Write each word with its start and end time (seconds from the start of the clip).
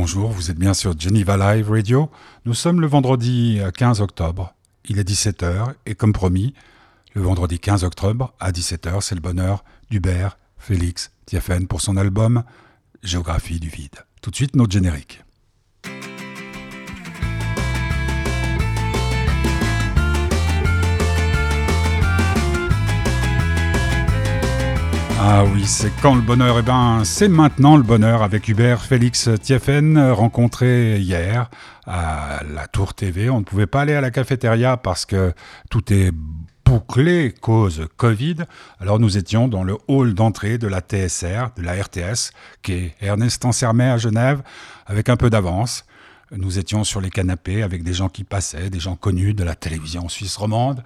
Bonjour, 0.00 0.30
vous 0.30 0.52
êtes 0.52 0.56
bien 0.60 0.74
sur 0.74 0.96
Geneva 0.96 1.36
Live 1.36 1.72
Radio. 1.72 2.08
Nous 2.44 2.54
sommes 2.54 2.80
le 2.80 2.86
vendredi 2.86 3.60
15 3.76 4.00
octobre. 4.00 4.54
Il 4.84 5.00
est 5.00 5.02
17h 5.02 5.74
et 5.86 5.96
comme 5.96 6.12
promis, 6.12 6.54
le 7.14 7.22
vendredi 7.22 7.58
15 7.58 7.82
octobre 7.82 8.32
à 8.38 8.52
17h, 8.52 9.00
c'est 9.00 9.16
le 9.16 9.20
bonheur 9.20 9.64
d'Hubert 9.90 10.38
Félix 10.56 11.10
Tiafen 11.26 11.66
pour 11.66 11.80
son 11.80 11.96
album 11.96 12.44
Géographie 13.02 13.58
du 13.58 13.70
vide. 13.70 13.96
Tout 14.22 14.30
de 14.30 14.36
suite, 14.36 14.54
notre 14.54 14.70
générique. 14.70 15.24
Ah 25.30 25.44
oui, 25.44 25.66
c'est 25.66 25.92
quand 26.00 26.14
le 26.14 26.22
bonheur 26.22 26.58
Eh 26.58 26.62
bien, 26.62 27.02
c'est 27.04 27.28
maintenant 27.28 27.76
le 27.76 27.82
bonheur 27.82 28.22
avec 28.22 28.48
Hubert 28.48 28.80
Félix 28.80 29.28
Tiefen, 29.42 30.10
rencontré 30.10 30.98
hier 31.00 31.50
à 31.86 32.40
la 32.50 32.66
Tour 32.66 32.94
TV. 32.94 33.28
On 33.28 33.40
ne 33.40 33.44
pouvait 33.44 33.66
pas 33.66 33.82
aller 33.82 33.92
à 33.92 34.00
la 34.00 34.10
cafétéria 34.10 34.78
parce 34.78 35.04
que 35.04 35.34
tout 35.68 35.92
est 35.92 36.12
bouclé 36.64 37.34
cause 37.42 37.88
Covid. 37.98 38.36
Alors 38.80 38.98
nous 38.98 39.18
étions 39.18 39.48
dans 39.48 39.64
le 39.64 39.76
hall 39.86 40.14
d'entrée 40.14 40.56
de 40.56 40.66
la 40.66 40.80
TSR, 40.80 41.50
de 41.58 41.62
la 41.62 41.74
RTS, 41.74 42.32
qui 42.62 42.72
est 42.72 42.94
Ernest 43.02 43.44
Ansermet 43.44 43.90
à 43.90 43.98
Genève, 43.98 44.40
avec 44.86 45.10
un 45.10 45.16
peu 45.16 45.28
d'avance. 45.28 45.84
Nous 46.34 46.58
étions 46.58 46.84
sur 46.84 47.02
les 47.02 47.10
canapés 47.10 47.62
avec 47.62 47.82
des 47.82 47.92
gens 47.92 48.08
qui 48.08 48.24
passaient, 48.24 48.70
des 48.70 48.80
gens 48.80 48.96
connus 48.96 49.34
de 49.34 49.44
la 49.44 49.54
télévision 49.54 50.08
suisse 50.08 50.38
romande, 50.38 50.82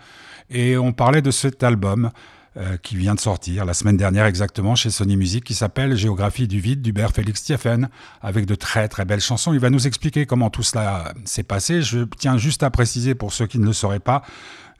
et 0.50 0.76
on 0.76 0.92
parlait 0.92 1.22
de 1.22 1.30
cet 1.30 1.62
album 1.62 2.10
euh, 2.56 2.76
qui 2.76 2.96
vient 2.96 3.14
de 3.14 3.20
sortir 3.20 3.64
la 3.64 3.74
semaine 3.74 3.96
dernière 3.96 4.26
exactement 4.26 4.74
chez 4.74 4.90
Sony 4.90 5.16
Music, 5.16 5.44
qui 5.44 5.54
s'appelle 5.54 5.96
Géographie 5.96 6.48
du 6.48 6.60
vide 6.60 6.82
d'Hubert 6.82 7.12
Félix 7.12 7.42
Tiefen, 7.42 7.88
avec 8.20 8.46
de 8.46 8.54
très 8.54 8.88
très 8.88 9.04
belles 9.04 9.20
chansons. 9.20 9.52
Il 9.52 9.60
va 9.60 9.70
nous 9.70 9.86
expliquer 9.86 10.26
comment 10.26 10.50
tout 10.50 10.62
cela 10.62 11.14
s'est 11.24 11.42
passé. 11.42 11.82
Je 11.82 12.04
tiens 12.18 12.36
juste 12.36 12.62
à 12.62 12.70
préciser 12.70 13.14
pour 13.14 13.32
ceux 13.32 13.46
qui 13.46 13.58
ne 13.58 13.66
le 13.66 13.72
sauraient 13.72 14.00
pas, 14.00 14.22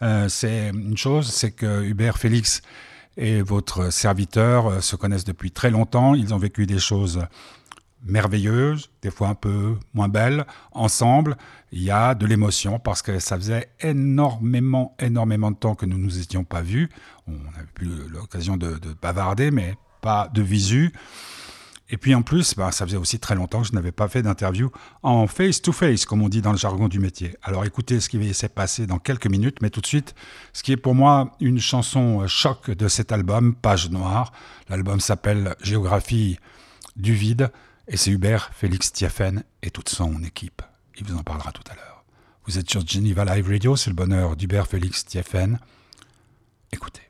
euh, 0.02 0.28
c'est 0.28 0.70
une 0.70 0.96
chose, 0.96 1.30
c'est 1.30 1.52
que 1.52 1.82
Hubert 1.84 2.18
Félix 2.18 2.62
et 3.16 3.42
votre 3.42 3.92
serviteur 3.92 4.66
euh, 4.66 4.80
se 4.80 4.96
connaissent 4.96 5.24
depuis 5.24 5.50
très 5.50 5.70
longtemps. 5.70 6.14
Ils 6.14 6.34
ont 6.34 6.38
vécu 6.38 6.66
des 6.66 6.78
choses 6.78 7.20
merveilleuses, 8.04 8.90
des 9.02 9.10
fois 9.10 9.28
un 9.28 9.34
peu 9.34 9.76
moins 9.94 10.08
belles, 10.08 10.46
ensemble. 10.72 11.36
Il 11.70 11.82
y 11.82 11.90
a 11.90 12.14
de 12.14 12.26
l'émotion 12.26 12.78
parce 12.78 13.02
que 13.02 13.18
ça 13.18 13.36
faisait 13.36 13.70
énormément, 13.80 14.96
énormément 14.98 15.50
de 15.50 15.56
temps 15.56 15.74
que 15.74 15.86
nous 15.86 15.98
ne 15.98 16.04
nous 16.04 16.18
étions 16.18 16.44
pas 16.44 16.62
vus. 16.62 16.90
On 17.26 17.32
avait 17.56 17.66
plus 17.74 18.08
l'occasion 18.08 18.56
de, 18.56 18.78
bavarder, 19.00 19.50
mais 19.50 19.76
pas 20.00 20.28
de 20.32 20.42
visu. 20.42 20.92
Et 21.88 21.98
puis 21.98 22.14
en 22.14 22.22
plus, 22.22 22.54
bah, 22.54 22.72
ça 22.72 22.86
faisait 22.86 22.96
aussi 22.96 23.18
très 23.18 23.34
longtemps 23.34 23.60
que 23.60 23.68
je 23.68 23.74
n'avais 23.74 23.92
pas 23.92 24.08
fait 24.08 24.22
d'interview 24.22 24.70
en 25.02 25.26
face-to-face, 25.26 26.06
comme 26.06 26.22
on 26.22 26.30
dit 26.30 26.40
dans 26.40 26.52
le 26.52 26.56
jargon 26.56 26.88
du 26.88 26.98
métier. 26.98 27.36
Alors 27.42 27.66
écoutez 27.66 28.00
ce 28.00 28.08
qui 28.08 28.32
s'est 28.32 28.48
passé 28.48 28.86
dans 28.86 28.98
quelques 28.98 29.26
minutes, 29.26 29.58
mais 29.60 29.68
tout 29.68 29.82
de 29.82 29.86
suite, 29.86 30.14
ce 30.54 30.62
qui 30.62 30.72
est 30.72 30.78
pour 30.78 30.94
moi 30.94 31.36
une 31.38 31.60
chanson 31.60 32.26
choc 32.26 32.70
de 32.70 32.88
cet 32.88 33.12
album, 33.12 33.54
Page 33.54 33.90
Noire. 33.90 34.32
L'album 34.70 35.00
s'appelle 35.00 35.54
Géographie 35.60 36.38
du 36.96 37.12
vide. 37.12 37.50
Et 37.92 37.98
c'est 37.98 38.10
Hubert 38.10 38.50
Félix 38.54 38.90
Tiafen 38.90 39.44
et 39.62 39.70
toute 39.70 39.90
son 39.90 40.24
équipe. 40.24 40.62
Il 40.96 41.04
vous 41.04 41.14
en 41.14 41.22
parlera 41.22 41.52
tout 41.52 41.62
à 41.70 41.74
l'heure. 41.74 42.04
Vous 42.46 42.58
êtes 42.58 42.70
sur 42.70 42.86
Geneva 42.86 43.26
Live 43.26 43.46
Radio, 43.46 43.76
c'est 43.76 43.90
le 43.90 43.96
bonheur 43.96 44.34
d'Hubert 44.34 44.66
Félix 44.66 45.04
Tiafen. 45.04 45.60
Écoutez. 46.72 47.02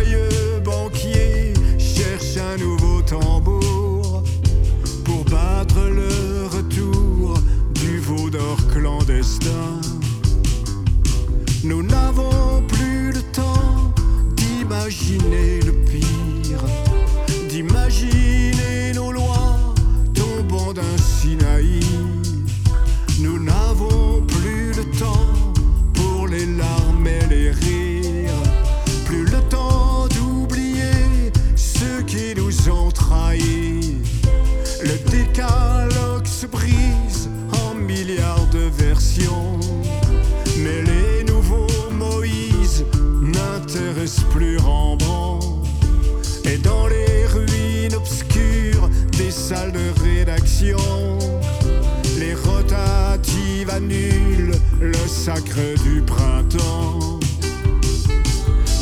joyeux 0.00 0.60
banquier 0.64 1.52
cherche 1.78 2.36
un 2.36 2.56
nouveau 2.56 3.02
tambour 3.02 4.22
pour 5.04 5.24
battre 5.24 5.80
le 5.80 6.46
retour 6.46 7.38
du 7.74 7.98
veau 7.98 8.30
d'or 8.30 8.56
clandestin. 8.72 9.80
Nous 11.64 11.82
n'avons 11.82 12.62
plus 12.68 13.12
le 13.12 13.22
temps 13.32 13.92
d'imaginer 14.36 15.60
le 15.60 15.72
pire, 15.72 16.64
d'imaginer 17.48 18.92
nos 18.94 19.12
lois 19.12 19.74
tombant 20.14 20.72
d'un 20.72 20.96
Sinaï. 20.98 21.89
sacre 55.10 55.74
du 55.82 56.00
printemps. 56.02 57.18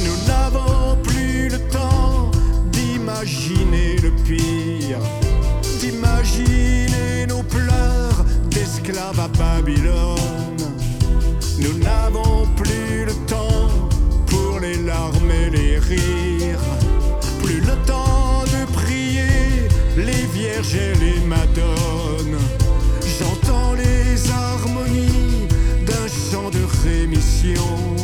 Nous 0.05 0.27
n'avons 0.27 0.97
plus 1.03 1.49
le 1.49 1.59
temps 1.71 2.31
d'imaginer 2.71 3.97
le 4.03 4.11
pire, 4.25 5.01
d'imaginer 5.81 7.27
nos 7.29 7.43
pleurs 7.43 8.25
d'esclaves 8.51 9.19
à 9.19 9.29
Babylone. 9.29 10.28
就 27.41 27.98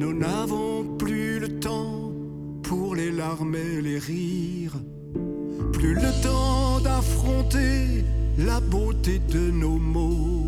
Nous 0.00 0.14
n'avons 0.14 0.96
plus 0.96 1.38
le 1.38 1.60
temps 1.60 2.10
pour 2.62 2.94
les 2.94 3.10
larmes 3.10 3.54
et 3.54 3.82
les 3.82 3.98
rires, 3.98 4.78
plus 5.74 5.92
le 5.92 6.10
temps 6.22 6.80
d'affronter 6.80 8.02
la 8.38 8.60
beauté 8.60 9.20
de 9.30 9.50
nos 9.50 9.76
mots. 9.76 10.46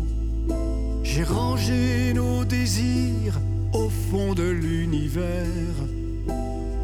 J'ai 1.03 1.23
rangé 1.23 2.13
nos 2.15 2.43
désirs 2.43 3.39
au 3.73 3.89
fond 3.89 4.33
de 4.33 4.49
l'univers, 4.49 5.77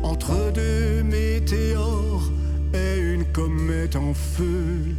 entre 0.03 0.35
deux 0.53 1.01
météores 1.01 2.29
et 2.75 2.99
une 2.99 3.25
comète 3.33 3.95
en 3.95 4.13
feu. 4.13 4.95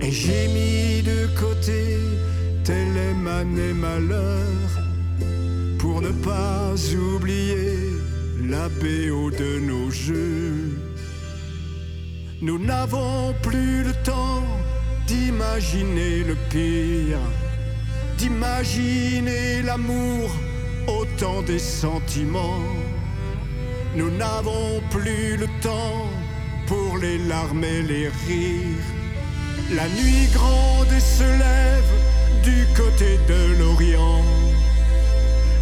Et 0.00 0.12
j'ai 0.12 0.46
mis 0.56 1.02
de 1.02 1.26
côté 1.36 1.98
tel 2.62 2.96
est 2.96 3.14
ma 3.14 3.42
malheur, 3.74 4.85
pour 5.96 6.02
ne 6.02 6.12
pas 6.12 6.74
oublier 6.94 7.72
la 8.50 8.68
BO 8.68 9.30
de 9.30 9.60
nos 9.60 9.90
jeux. 9.90 10.76
Nous 12.42 12.58
n'avons 12.58 13.32
plus 13.42 13.82
le 13.82 13.94
temps 14.04 14.42
d'imaginer 15.06 16.22
le 16.22 16.36
pire, 16.50 17.24
d'imaginer 18.18 19.62
l'amour 19.62 20.28
autant 20.86 21.40
des 21.40 21.58
sentiments. 21.58 22.66
Nous 23.94 24.10
n'avons 24.18 24.82
plus 24.90 25.38
le 25.38 25.46
temps 25.62 26.10
pour 26.66 26.98
les 26.98 27.16
larmes 27.16 27.64
et 27.64 27.80
les 27.80 28.08
rires. 28.26 28.88
La 29.74 29.88
nuit 29.88 30.28
grande 30.34 31.00
se 31.00 31.24
lève 31.24 31.92
du 32.42 32.66
côté 32.76 33.18
de 33.30 33.58
l'Orient. 33.58 34.35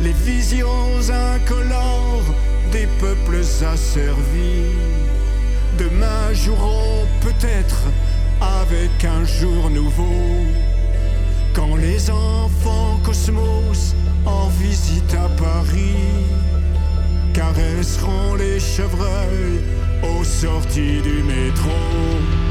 Les 0.05 0.13
visions 0.13 1.01
incolores 1.09 2.35
des 2.71 2.87
peuples 3.01 3.41
asservis. 3.65 4.69
Demain 5.79 6.31
joueront 6.35 7.07
peut-être 7.23 7.85
avec 8.43 9.03
un 9.03 9.25
jour 9.25 9.71
nouveau. 9.71 10.45
Quand 11.55 11.77
les 11.77 12.11
enfants 12.11 13.01
cosmos 13.03 13.95
en 14.27 14.49
visite 14.49 15.15
à 15.15 15.31
Paris 15.43 16.27
caresseront 17.33 18.35
les 18.35 18.61
chevreuils 18.61 19.63
aux 20.03 20.23
sorties 20.23 21.01
du 21.01 21.23
métro. 21.23 22.44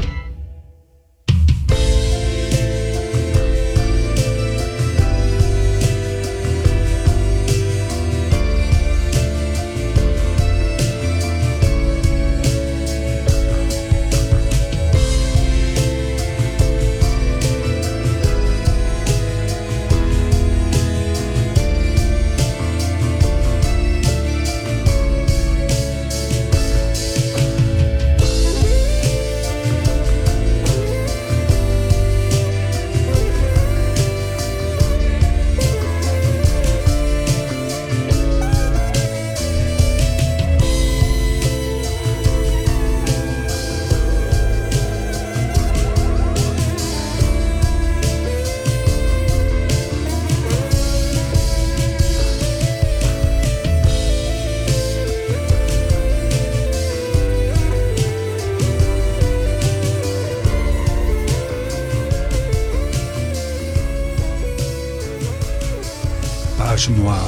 Noir. 66.74 67.24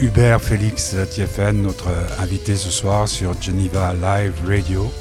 Hubert 0.00 0.42
Félix 0.42 0.96
Thieffen, 1.10 1.62
notre 1.62 1.90
invité 2.18 2.56
ce 2.56 2.70
soir 2.70 3.06
sur 3.06 3.40
Geneva 3.40 3.94
Live 3.94 4.34
Radio. 4.44 4.92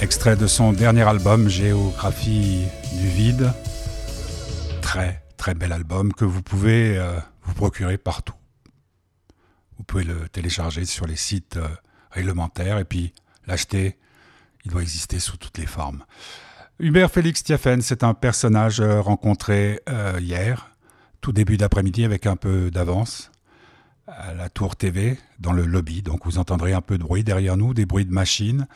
Extrait 0.00 0.36
de 0.36 0.46
son 0.46 0.72
dernier 0.72 1.02
album, 1.02 1.48
Géographie 1.48 2.66
du 3.00 3.08
vide. 3.08 3.52
Très, 4.80 5.24
très 5.36 5.54
bel 5.54 5.72
album 5.72 6.12
que 6.12 6.24
vous 6.24 6.40
pouvez 6.40 6.96
euh, 6.96 7.18
vous 7.42 7.54
procurer 7.54 7.98
partout. 7.98 8.36
Vous 9.76 9.82
pouvez 9.82 10.04
le 10.04 10.28
télécharger 10.28 10.84
sur 10.84 11.08
les 11.08 11.16
sites 11.16 11.56
euh, 11.56 11.66
réglementaires 12.12 12.78
et 12.78 12.84
puis 12.84 13.12
l'acheter. 13.48 13.98
Il 14.64 14.70
doit 14.70 14.82
exister 14.82 15.18
sous 15.18 15.36
toutes 15.36 15.58
les 15.58 15.66
formes. 15.66 16.04
Hubert 16.78 17.10
Félix 17.10 17.42
Thieffen, 17.42 17.82
c'est 17.82 18.04
un 18.04 18.14
personnage 18.14 18.78
euh, 18.80 19.00
rencontré 19.00 19.80
hier 20.20 20.73
tout 21.24 21.32
début 21.32 21.56
d'après-midi 21.56 22.04
avec 22.04 22.26
un 22.26 22.36
peu 22.36 22.70
d'avance 22.70 23.30
à 24.06 24.34
la 24.34 24.50
tour 24.50 24.76
TV 24.76 25.18
dans 25.38 25.54
le 25.54 25.64
lobby. 25.64 26.02
Donc 26.02 26.26
vous 26.26 26.36
entendrez 26.36 26.74
un 26.74 26.82
peu 26.82 26.98
de 26.98 27.02
bruit 27.02 27.24
derrière 27.24 27.56
nous, 27.56 27.72
des 27.72 27.86
bruits 27.86 28.04
de 28.04 28.12
machines, 28.12 28.66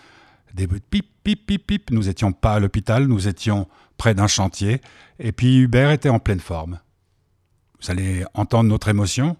des 0.54 0.66
bruits 0.66 0.80
de 0.80 0.84
pip, 0.86 1.06
pip, 1.22 1.44
pip, 1.44 1.66
pip. 1.66 1.90
Nous 1.90 2.04
n'étions 2.04 2.32
pas 2.32 2.54
à 2.54 2.58
l'hôpital, 2.58 3.06
nous 3.06 3.28
étions 3.28 3.68
près 3.98 4.14
d'un 4.14 4.28
chantier. 4.28 4.80
Et 5.18 5.30
puis 5.30 5.58
Hubert 5.58 5.90
était 5.90 6.08
en 6.08 6.20
pleine 6.20 6.40
forme. 6.40 6.80
Vous 7.82 7.90
allez 7.90 8.24
entendre 8.32 8.70
notre 8.70 8.88
émotion 8.88 9.36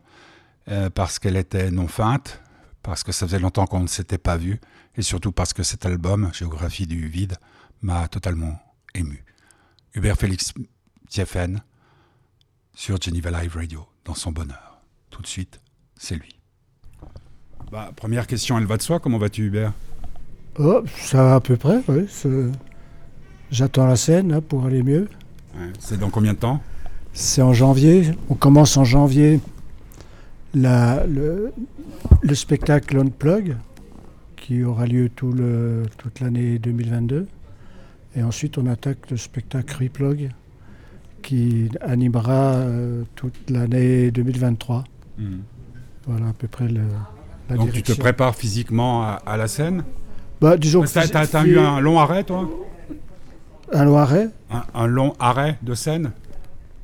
euh, 0.71 0.91
parce 0.91 1.19
qu'elle 1.19 1.39
était 1.39 1.71
non 1.71 1.89
feinte, 1.89 2.43
parce 2.83 3.03
que 3.05 3.13
ça 3.13 3.27
faisait 3.27 3.39
longtemps 3.39 3.65
qu'on 3.65 3.81
ne 3.81 3.87
s'était 3.87 4.19
pas 4.19 4.37
vu, 4.37 4.61
et 4.97 5.01
surtout 5.01 5.33
parce 5.33 5.55
que 5.55 5.63
cet 5.63 5.87
album, 5.87 6.31
Géographie 6.35 6.87
du 6.87 7.09
vide, 7.09 7.39
m'a 7.81 8.07
totalement 8.09 8.61
ému. 8.95 9.25
Hubert 9.95 10.19
Félix 10.19 10.53
Thieffen, 11.09 11.63
sur 12.79 13.03
Geneva 13.03 13.43
Live 13.43 13.57
Radio, 13.57 13.85
dans 14.05 14.15
son 14.15 14.31
bonheur. 14.31 14.81
Tout 15.11 15.21
de 15.21 15.27
suite, 15.27 15.61
c'est 15.97 16.15
lui. 16.15 16.39
Bah, 17.73 17.91
première 17.97 18.29
question, 18.29 18.57
elle 18.57 18.67
va 18.67 18.77
de 18.77 18.83
soi. 18.83 19.01
Comment 19.01 19.19
vas-tu, 19.19 19.47
Hubert? 19.47 19.73
Oh, 20.61 20.85
ça 20.97 21.25
va 21.25 21.35
à 21.35 21.41
peu 21.41 21.57
près, 21.57 21.83
oui. 21.89 22.07
J'attends 23.51 23.85
la 23.85 23.97
scène 23.97 24.33
hein, 24.33 24.41
pour 24.41 24.65
aller 24.65 24.85
mieux. 24.85 25.09
c'est 25.81 25.99
dans 25.99 26.09
combien 26.09 26.35
de 26.35 26.39
temps? 26.39 26.63
C'est 27.15 27.43
en 27.43 27.53
janvier. 27.53 28.13
On 28.29 28.35
commence 28.35 28.77
en 28.77 28.85
janvier 28.85 29.41
la, 30.55 31.05
le, 31.05 31.53
le, 32.23 32.35
spectacle 32.37 32.97
Unplug, 32.97 33.57
qui 34.37 34.63
aura 34.63 34.87
lieu 34.87 35.09
tout 35.09 35.33
le, 35.33 35.83
toute 35.97 36.21
l'année 36.21 36.61
2022. 36.61 37.27
Et 38.15 38.23
ensuite, 38.23 38.57
on 38.57 38.67
attaque 38.67 39.11
le 39.11 39.17
spectacle 39.17 39.83
Replug, 39.83 40.31
qui 41.23 41.69
animera 41.81 42.55
euh, 42.55 43.03
toute 43.15 43.51
l'année 43.51 44.11
2023. 44.11 44.85
Hmm. 45.19 45.39
Voilà 46.07 46.29
à 46.29 46.33
peu 46.33 46.49
près 46.49 46.69
la 46.69 47.57
Donc 47.57 47.73
tu 47.73 47.83
te 47.83 47.93
prépares 47.93 48.35
physiquement 48.35 49.03
à, 49.03 49.21
à 49.27 49.37
la 49.37 49.49
scène 49.49 49.85
Bah, 50.41 50.57
disons 50.57 50.83
que 50.83 50.89
T'as 50.89 51.45
eu 51.45 51.59
un 51.59 51.81
long 51.81 51.99
arrêt, 51.99 52.25
toi 52.25 52.49
un 53.71 53.85
long 53.85 53.99
arrêt 53.99 54.31
un, 54.51 54.63
un 54.75 54.87
long 54.87 55.13
arrêt 55.19 55.59
de 55.63 55.75
scène 55.75 56.13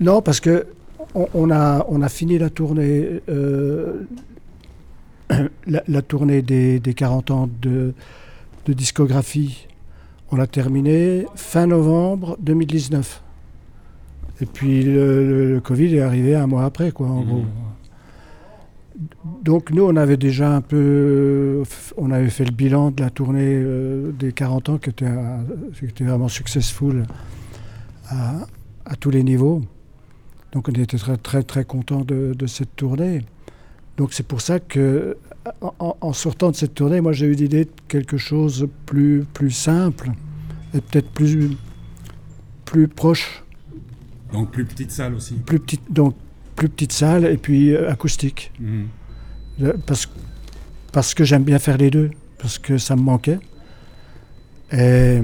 Non, 0.00 0.20
parce 0.20 0.40
que 0.40 0.66
on, 1.14 1.28
on 1.32 1.50
a, 1.50 1.84
on 1.88 2.02
a 2.02 2.08
fini 2.10 2.36
la 2.38 2.50
tournée, 2.50 3.22
euh, 3.30 4.06
la, 5.66 5.82
la 5.88 6.02
tournée 6.02 6.42
des, 6.42 6.80
des 6.80 6.94
40 6.94 7.30
ans 7.30 7.48
de, 7.62 7.94
de 8.66 8.72
discographie. 8.72 9.66
On 10.30 10.36
l'a 10.36 10.46
terminée 10.46 11.26
fin 11.36 11.66
novembre 11.66 12.36
2019. 12.40 13.22
Et 14.40 14.46
puis 14.46 14.82
le, 14.82 15.60
Covid 15.62 15.96
est 15.96 16.00
arrivé 16.00 16.34
un 16.34 16.46
mois 16.46 16.64
après, 16.64 16.90
quoi, 16.92 17.08
en 17.08 17.20
Mhm. 17.20 17.26
gros. 17.26 17.44
Donc 19.42 19.70
nous, 19.70 19.84
on 19.84 19.96
avait 19.96 20.16
déjà 20.16 20.54
un 20.54 20.60
peu, 20.60 21.62
on 21.96 22.10
avait 22.12 22.30
fait 22.30 22.44
le 22.44 22.52
bilan 22.52 22.90
de 22.92 23.02
la 23.02 23.10
tournée 23.10 23.40
euh, 23.56 24.12
des 24.12 24.32
40 24.32 24.68
ans 24.68 24.78
qui 24.78 24.90
était, 24.90 25.06
un- 25.06 25.44
qui 25.78 25.86
était 25.86 26.04
vraiment 26.04 26.28
successful 26.28 27.04
à, 28.08 28.46
à 28.84 28.96
tous 28.96 29.10
les 29.10 29.22
niveaux. 29.24 29.62
Donc 30.52 30.68
on 30.68 30.72
était 30.72 30.96
très 30.98 31.16
très 31.16 31.42
très 31.42 31.64
content 31.64 32.02
de, 32.02 32.34
de 32.34 32.46
cette 32.46 32.76
tournée. 32.76 33.22
Donc 33.96 34.12
c'est 34.12 34.26
pour 34.26 34.40
ça 34.40 34.60
que 34.60 35.16
en, 35.78 36.12
sortant 36.12 36.50
de 36.50 36.56
cette 36.56 36.74
tournée, 36.74 37.00
moi 37.00 37.12
j'ai 37.12 37.26
eu 37.26 37.34
l'idée 37.34 37.64
de 37.64 37.70
quelque 37.88 38.16
chose 38.16 38.60
de 38.60 38.68
plus 38.86 39.24
plus 39.34 39.50
simple 39.50 40.10
et 40.72 40.80
peut-être 40.80 41.10
plus 41.10 41.50
plus 42.64 42.88
proche, 42.88 43.43
Donc 44.34 44.50
plus 44.50 44.64
petite 44.64 44.90
salle 44.90 45.14
aussi. 45.14 45.34
plus 45.34 45.58
petite 45.58 45.80
donc 45.90 46.14
plus 46.56 46.68
petite 46.68 46.92
salle 46.92 47.24
et 47.24 47.36
puis 47.36 47.72
euh, 47.74 47.90
acoustique. 47.90 48.52
Mhm. 48.60 49.72
Parce, 49.86 50.08
parce 50.92 51.14
que 51.14 51.24
j'aime 51.24 51.44
bien 51.44 51.58
faire 51.58 51.76
les 51.78 51.90
deux, 51.90 52.10
parce 52.38 52.58
que 52.58 52.76
ça 52.78 52.94
me 52.96 53.02
manquait. 53.02 53.38
Et, 54.72 55.20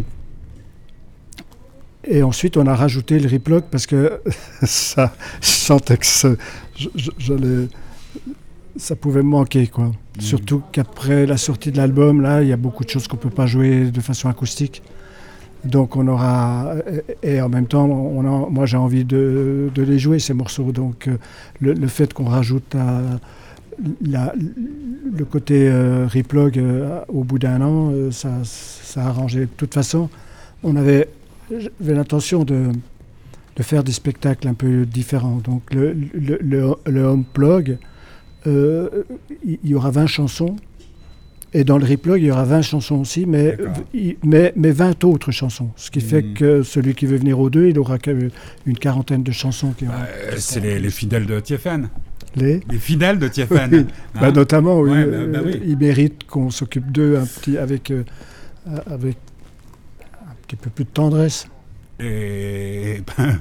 et 2.04 2.22
ensuite, 2.22 2.56
on 2.56 2.66
a 2.66 2.74
rajouté 2.74 3.18
le 3.18 3.28
replug 3.28 3.64
parce 3.70 3.86
que 3.86 4.20
ça, 4.62 5.14
je 5.40 5.46
sentais 5.48 5.96
que 5.96 6.06
ça, 6.06 6.30
je- 6.76 6.88
je- 6.94 7.10
j'allais- 7.18 7.68
ça 8.76 8.96
pouvait 8.96 9.22
me 9.22 9.28
manquer. 9.30 9.66
Quoi. 9.66 9.92
Surtout 10.18 10.62
qu'après 10.72 11.26
la 11.26 11.36
sortie 11.36 11.72
de 11.72 11.76
l'album, 11.76 12.20
là, 12.22 12.42
il 12.42 12.48
y 12.48 12.52
a 12.52 12.56
beaucoup 12.56 12.84
de 12.84 12.90
choses 12.90 13.06
qu'on 13.08 13.16
ne 13.16 13.22
peut 13.22 13.30
pas 13.30 13.46
jouer 13.46 13.90
de 13.90 14.00
façon 14.00 14.28
acoustique. 14.28 14.82
Donc 15.64 15.96
on 15.96 16.08
aura 16.08 16.74
et, 17.22 17.34
et 17.34 17.40
en 17.42 17.48
même 17.48 17.66
temps, 17.66 17.84
on 17.86 18.50
moi 18.50 18.66
j'ai 18.66 18.76
envie 18.78 19.04
de, 19.04 19.70
les 19.76 19.98
jouer 19.98 20.18
ces 20.18 20.34
morceaux. 20.34 20.72
Donc 20.72 21.08
euh, 21.08 21.16
le, 21.60 21.86
fait 21.86 22.12
qu'on 22.14 22.24
rajoute 22.24 22.74
à, 22.74 23.02
la- 24.02 24.34
le 24.36 25.24
côté 25.24 25.68
euh, 25.68 26.06
replug 26.06 26.58
euh, 26.58 27.00
au 27.08 27.24
bout 27.24 27.38
d'un 27.38 27.60
an, 27.62 27.90
euh, 27.92 28.10
ça, 28.10 28.30
ça 28.44 29.04
a 29.04 29.08
arrangé. 29.08 29.40
De 29.40 29.44
toute 29.56 29.74
façon, 29.74 30.08
on 30.62 30.76
avait, 30.76 31.08
j'avais 31.50 31.94
l'intention 31.94 32.44
de, 32.44 32.68
de 33.56 33.62
faire 33.62 33.84
des 33.84 33.92
spectacles 33.92 34.48
un 34.48 34.54
peu 34.54 34.86
différents. 34.86 35.40
Donc 35.44 35.62
le, 35.74 35.94
le, 36.14 37.02
home 37.02 37.24
plug, 37.24 37.78
euh, 38.46 38.88
il 39.44 39.58
y 39.64 39.74
aura 39.74 39.90
20 39.90 40.06
chansons. 40.06 40.56
Et 41.52 41.64
dans 41.64 41.78
le 41.78 41.84
replug, 41.84 42.22
il 42.22 42.26
y 42.26 42.30
aura 42.30 42.44
20 42.44 42.62
chansons 42.62 43.00
aussi, 43.00 43.26
mais, 43.26 43.56
mais, 44.22 44.52
mais 44.54 44.70
20 44.70 45.02
autres 45.04 45.32
chansons. 45.32 45.70
Ce 45.74 45.90
qui 45.90 46.00
fait 46.00 46.22
Mhm. 46.22 46.34
que 46.34 46.62
celui 46.62 46.94
qui 46.94 47.06
veut 47.06 47.16
venir 47.16 47.40
aux 47.40 47.50
deux, 47.50 47.66
il 47.68 47.78
aura 47.78 47.98
une 48.66 48.78
quarantaine 48.78 49.24
de 49.24 49.32
chansons. 49.32 49.72
Qui 49.72 49.86
Euh, 49.86 50.34
c'est 50.38 50.60
les, 50.60 50.78
les 50.78 50.90
fidèles 50.90 51.26
de 51.26 51.40
Tiefen. 51.40 51.88
les... 52.36 52.60
Les 52.70 52.78
fidèles 52.78 53.18
de. 53.18 53.28
Oui. 53.50 53.56
Hein 53.58 53.84
Bah, 54.20 54.30
notamment, 54.30 54.78
oui, 54.78 54.90
Ouais, 54.90 55.04
bah, 55.04 55.16
euh, 55.16 55.32
bah 55.32 55.38
oui. 55.44 55.60
ils 55.66 55.76
méritent 55.76 56.24
qu'on 56.28 56.50
s'occupe 56.50 56.92
d'eux 56.92 57.16
un 57.18 57.26
petit, 57.26 57.58
avec, 57.58 57.90
euh, 57.90 58.04
euh, 58.68 58.78
avec 58.88 59.16
un 60.12 60.34
petit 60.46 60.56
peu 60.56 60.70
plus 60.70 60.84
de 60.84 60.90
tendresse. 60.90 61.48
Et 61.98 63.02
ben, 63.18 63.40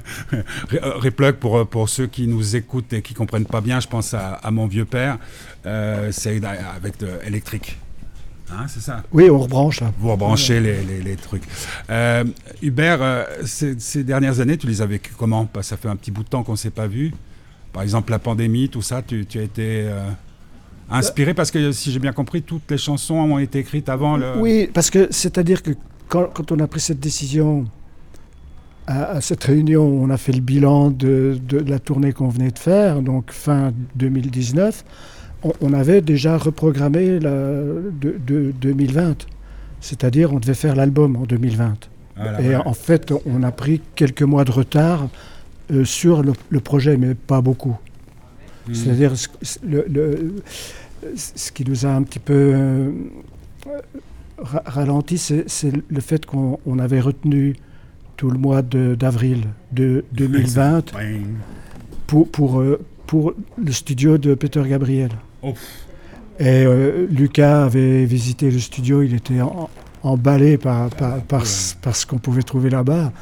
replug 0.82 1.36
pour, 1.36 1.64
pour 1.68 1.88
ceux 1.88 2.08
qui 2.08 2.26
nous 2.26 2.56
écoutent 2.56 2.92
et 2.92 3.02
qui 3.02 3.14
comprennent 3.14 3.46
pas 3.46 3.60
bien, 3.60 3.78
je 3.80 3.86
pense 3.86 4.12
à, 4.14 4.32
à 4.34 4.50
mon 4.50 4.66
vieux 4.66 4.84
père, 4.84 5.18
euh, 5.64 6.08
c'est 6.12 6.40
avec 6.44 6.98
de 6.98 7.08
électrique. 7.24 7.78
Hein, 8.52 8.66
c'est 8.68 8.80
ça? 8.80 9.02
Oui, 9.12 9.30
on 9.30 9.38
rebranche 9.38 9.80
là. 9.80 9.92
Vous 9.98 10.10
rebranchez 10.10 10.60
les, 10.60 10.82
les- 10.82 11.02
les 11.02 11.16
trucs. 11.16 11.42
Euh, 11.88 12.24
Hubert, 12.62 12.98
euh, 13.00 13.24
ces, 13.44 13.78
ces 13.78 14.02
dernières 14.04 14.40
années, 14.40 14.56
tu 14.56 14.66
les 14.66 14.82
as 14.82 14.86
vécues 14.86 15.12
comment? 15.16 15.46
Parce 15.46 15.66
que 15.66 15.70
Ça 15.70 15.76
fait 15.76 15.88
un 15.88 15.96
petit 15.96 16.10
bout 16.10 16.24
de 16.24 16.28
temps 16.28 16.42
qu'on 16.42 16.52
ne 16.52 16.56
s'est 16.56 16.70
pas 16.70 16.86
vu. 16.88 17.12
Par 17.72 17.82
exemple, 17.82 18.10
la 18.10 18.18
pandémie, 18.18 18.68
tout 18.68 18.82
ça, 18.82 19.02
tu, 19.02 19.24
tu 19.26 19.38
as 19.38 19.42
été 19.42 19.82
euh, 19.84 20.08
inspiré 20.90 21.34
parce 21.34 21.50
que, 21.52 21.70
si 21.70 21.92
j'ai 21.92 22.00
bien 22.00 22.12
compris, 22.12 22.42
toutes 22.42 22.68
les 22.70 22.78
chansons 22.78 23.14
ont 23.14 23.38
été 23.38 23.60
écrites 23.60 23.88
avant 23.88 24.16
le. 24.16 24.36
Oui, 24.38 24.68
parce 24.74 24.90
que 24.90 25.06
c'est-à-dire 25.10 25.62
que 25.62 25.70
quand, 26.08 26.26
quand 26.34 26.50
on 26.50 26.58
a 26.58 26.66
pris 26.66 26.80
cette 26.80 26.98
décision 26.98 27.64
à, 28.88 29.04
à 29.12 29.20
cette 29.20 29.44
réunion, 29.44 29.82
on 29.84 30.10
a 30.10 30.16
fait 30.16 30.32
le 30.32 30.40
bilan 30.40 30.90
de, 30.90 31.38
de 31.40 31.58
la 31.58 31.78
tournée 31.78 32.12
qu'on 32.12 32.28
venait 32.28 32.50
de 32.50 32.58
faire, 32.58 33.00
donc 33.02 33.30
fin 33.30 33.72
2019. 33.94 34.84
On, 35.42 35.52
on 35.60 35.72
avait 35.72 36.00
déjà 36.02 36.36
reprogrammé 36.38 37.18
la, 37.20 37.30
de, 37.30 38.16
de 38.26 38.52
2020. 38.60 39.26
C'est-à-dire, 39.80 40.32
on 40.34 40.38
devait 40.40 40.54
faire 40.54 40.76
l'album 40.76 41.16
en 41.16 41.22
2020. 41.24 41.74
Voilà, 42.16 42.42
Et 42.42 42.54
en 42.56 42.74
fait, 42.74 43.12
on 43.24 43.42
a 43.42 43.50
pris 43.50 43.80
quelques 43.94 44.22
mois 44.22 44.44
de 44.44 44.50
retard 44.50 45.08
euh, 45.70 45.84
sur 45.84 46.22
le, 46.22 46.32
le 46.50 46.60
projet, 46.60 46.96
mais 46.98 47.14
pas 47.14 47.40
beaucoup. 47.40 47.76
Mhm. 48.68 48.74
C'est-à-dire, 48.74 49.12
ce, 49.16 49.28
le- 49.66 49.86
le- 49.88 50.34
ce 51.16 51.50
qui 51.52 51.64
nous 51.66 51.86
a 51.86 51.88
un 51.90 52.02
petit 52.02 52.18
peu 52.18 52.34
euh, 52.54 52.90
ra- 54.38 54.62
ralenti, 54.66 55.16
c'est 55.18 55.44
le 55.88 56.00
fait 56.00 56.26
qu'on 56.26 56.58
on 56.66 56.78
avait 56.78 57.00
retenu 57.00 57.56
tout 58.18 58.30
le 58.30 58.38
mois 58.38 58.60
de- 58.60 58.94
d'avril 58.94 59.44
de 59.72 60.04
2020 60.12 60.92
pour, 62.06 62.28
pour, 62.28 62.60
euh, 62.60 62.78
pour 63.06 63.32
le 63.56 63.72
studio 63.72 64.18
de 64.18 64.34
Peter 64.34 64.62
Gabriel. 64.68 65.10
Oh. 65.42 65.54
Et 66.38 66.64
euh, 66.64 67.06
Lucas 67.10 67.64
avait 67.64 68.04
visité 68.04 68.50
le 68.50 68.58
studio, 68.58 69.02
il 69.02 69.14
était 69.14 69.40
en- 69.40 69.68
emballé 70.02 70.56
par, 70.56 70.88
par, 70.90 71.20
par, 71.22 71.42
par 71.82 71.96
ce 71.96 72.06
qu'on 72.06 72.18
pouvait 72.18 72.42
trouver 72.42 72.70
là-bas. 72.70 73.12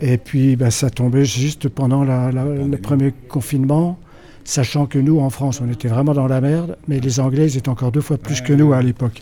Et 0.00 0.16
puis 0.18 0.56
ben, 0.56 0.70
ça 0.70 0.90
tombait 0.90 1.24
juste 1.24 1.68
pendant 1.68 2.04
la- 2.04 2.32
la- 2.32 2.44
le 2.44 2.54
Pandémie. 2.56 2.76
premier 2.78 3.12
confinement, 3.28 3.98
sachant 4.44 4.86
que 4.86 4.98
nous, 4.98 5.20
en 5.20 5.30
France, 5.30 5.60
on 5.64 5.70
était 5.70 5.88
vraiment 5.88 6.14
dans 6.14 6.26
la 6.26 6.40
merde, 6.40 6.76
mais 6.88 7.00
les 7.00 7.20
Anglais, 7.20 7.46
ils 7.50 7.56
étaient 7.58 7.68
encore 7.68 7.92
deux 7.92 8.00
fois 8.00 8.16
plus 8.18 8.40
que 8.40 8.52
nous 8.52 8.72
à 8.72 8.82
l'époque. 8.82 9.20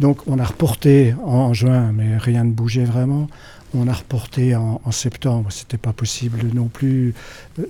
Donc 0.00 0.18
on 0.28 0.38
a 0.38 0.44
reporté 0.44 1.14
en 1.24 1.52
juin, 1.54 1.90
mais 1.92 2.16
rien 2.18 2.44
ne 2.44 2.52
bougeait 2.52 2.84
vraiment. 2.84 3.26
On 3.74 3.86
a 3.86 3.92
reporté 3.92 4.56
en, 4.56 4.80
en 4.82 4.90
septembre, 4.90 5.52
c'était 5.52 5.76
pas 5.76 5.92
possible 5.92 6.40
non 6.54 6.68
plus. 6.68 7.12
Euh, 7.58 7.64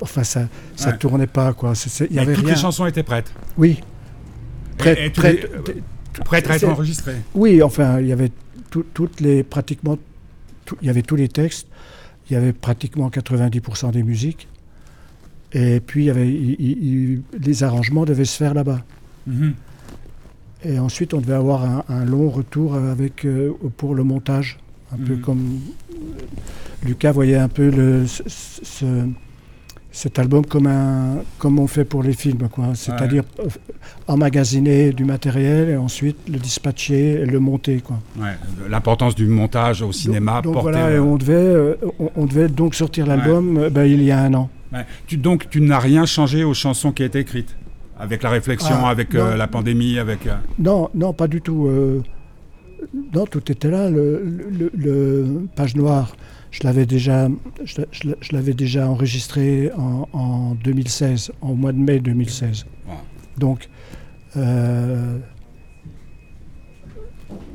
Enfin, 0.00 0.24
ça, 0.24 0.48
ça 0.74 0.90
Ouais. 0.90 0.98
tournait 0.98 1.26
pas 1.28 1.52
quoi. 1.52 1.72
Il 2.10 2.16
y 2.16 2.18
avait 2.18 2.34
toutes 2.34 2.44
rien. 2.46 2.54
les 2.54 2.60
chansons 2.60 2.84
étaient 2.86 3.02
prêtes. 3.04 3.32
Oui. 3.56 3.80
Prête- 4.76 4.98
et 4.98 5.10
tous 5.12 5.20
prête- 5.20 5.50
les- 5.68 5.82
Prêtes 6.24 6.50
à 6.50 6.56
être 6.56 6.64
enregistrées. 6.68 7.16
Oui, 7.34 7.62
enfin, 7.62 8.00
il 8.00 8.06
y 8.08 8.12
avait 8.12 8.30
tout- 8.70 8.84
toutes 8.94 9.20
les 9.20 9.42
pratiquement, 9.42 9.96
tout- 10.64 10.76
il 10.82 10.86
y 10.86 10.90
avait 10.90 11.02
tous 11.02 11.16
les 11.16 11.28
textes. 11.28 11.66
Il 12.28 12.32
y 12.34 12.36
avait 12.36 12.52
pratiquement 12.52 13.08
90% 13.10 13.90
des 13.92 14.02
musiques. 14.02 14.48
Et 15.52 15.78
puis 15.80 16.04
il 16.04 16.06
y 16.06 16.10
avait, 16.10 16.28
il- 16.28 16.56
il- 16.58 16.84
il- 16.86 17.22
les 17.40 17.62
arrangements 17.62 18.04
devaient 18.04 18.24
se 18.24 18.36
faire 18.36 18.52
là-bas. 18.52 18.82
Mhm. 19.26 19.54
Et 20.64 20.78
ensuite, 20.78 21.14
on 21.14 21.20
devait 21.20 21.34
avoir 21.34 21.64
un, 21.64 21.84
un 21.88 22.04
long 22.04 22.28
retour 22.30 22.74
avec, 22.74 23.24
euh, 23.24 23.52
pour 23.76 23.94
le 23.94 24.02
montage. 24.02 24.58
Un 24.92 25.04
peu 25.04 25.14
Mhm. 25.14 25.20
comme 25.20 25.60
Lucas 26.84 27.12
voyait 27.12 27.36
un 27.36 27.48
peu 27.48 27.70
le, 27.70 28.06
ce- 28.06 28.22
ce- 28.26 29.08
cet 29.90 30.18
album 30.18 30.44
comme, 30.44 30.66
un, 30.66 31.22
comme 31.38 31.58
on 31.58 31.66
fait 31.66 31.84
pour 31.84 32.02
les 32.02 32.12
films. 32.12 32.48
quoi. 32.50 32.74
C'est-à-dire 32.74 33.24
euh, 33.40 33.48
emmagasiner 34.06 34.92
du 34.92 35.04
matériel 35.04 35.70
et 35.70 35.76
ensuite 35.76 36.16
le 36.30 36.38
dispatcher 36.38 37.22
et 37.22 37.26
le 37.26 37.40
monter. 37.40 37.80
Quoi. 37.80 37.98
Ouais, 38.20 38.36
L'importance 38.68 39.14
du 39.14 39.26
montage 39.26 39.82
au 39.82 39.92
cinéma. 39.92 40.42
donc 40.42 40.52
porté, 40.54 40.70
voilà, 40.70 40.90
et 40.90 40.94
euh, 40.96 41.02
on, 41.02 41.16
devait, 41.16 41.32
euh, 41.34 41.74
on, 41.98 42.10
on 42.14 42.26
devait 42.26 42.48
donc 42.48 42.74
sortir 42.74 43.06
l'album 43.06 43.56
euh, 43.56 43.70
ben, 43.70 43.84
il 43.84 44.02
y 44.02 44.10
a 44.10 44.20
un 44.20 44.34
an. 44.34 44.50
ouais. 44.72 44.84
Tu, 45.06 45.16
donc 45.16 45.48
tu 45.50 45.60
n'as 45.62 45.78
rien 45.80 46.04
changé 46.06 46.44
aux 46.44 46.54
chansons 46.54 46.92
qui 46.92 47.02
étaient 47.02 47.20
écrites? 47.20 47.56
Avec 47.98 48.22
la 48.22 48.28
réflexion, 48.28 48.76
Ah, 48.84 48.90
avec 48.90 49.14
euh, 49.14 49.36
la 49.36 49.46
pandémie, 49.46 49.98
avec... 49.98 50.26
euh, 50.26 50.34
Non, 50.58 50.90
non, 50.94 51.14
pas 51.14 51.26
du 51.28 51.40
tout. 51.40 51.66
Non, 53.14 53.26
tout 53.26 53.50
était 53.50 53.70
là. 53.70 53.90
Le, 53.90 54.22
le- 54.24 54.70
le 54.76 55.46
Page 55.54 55.74
Noire, 55.76 56.16
je 56.50 56.62
l'avais 56.64 56.86
déjà, 56.86 57.28
je, 57.64 57.80
l'a- 57.80 57.86
je 57.90 58.08
l'a- 58.08 58.16
je 58.20 58.32
l'avais 58.32 58.54
déjà 58.54 58.88
enregistré 58.88 59.70
en, 59.76 60.08
en 60.12 60.54
2016, 60.56 61.32
en 61.40 61.54
mois 61.54 61.72
de 61.72 61.78
mai 61.78 61.98
2016. 62.00 62.66
Ouais. 62.86 62.92
Donc, 63.38 63.68
euh, 64.36 65.18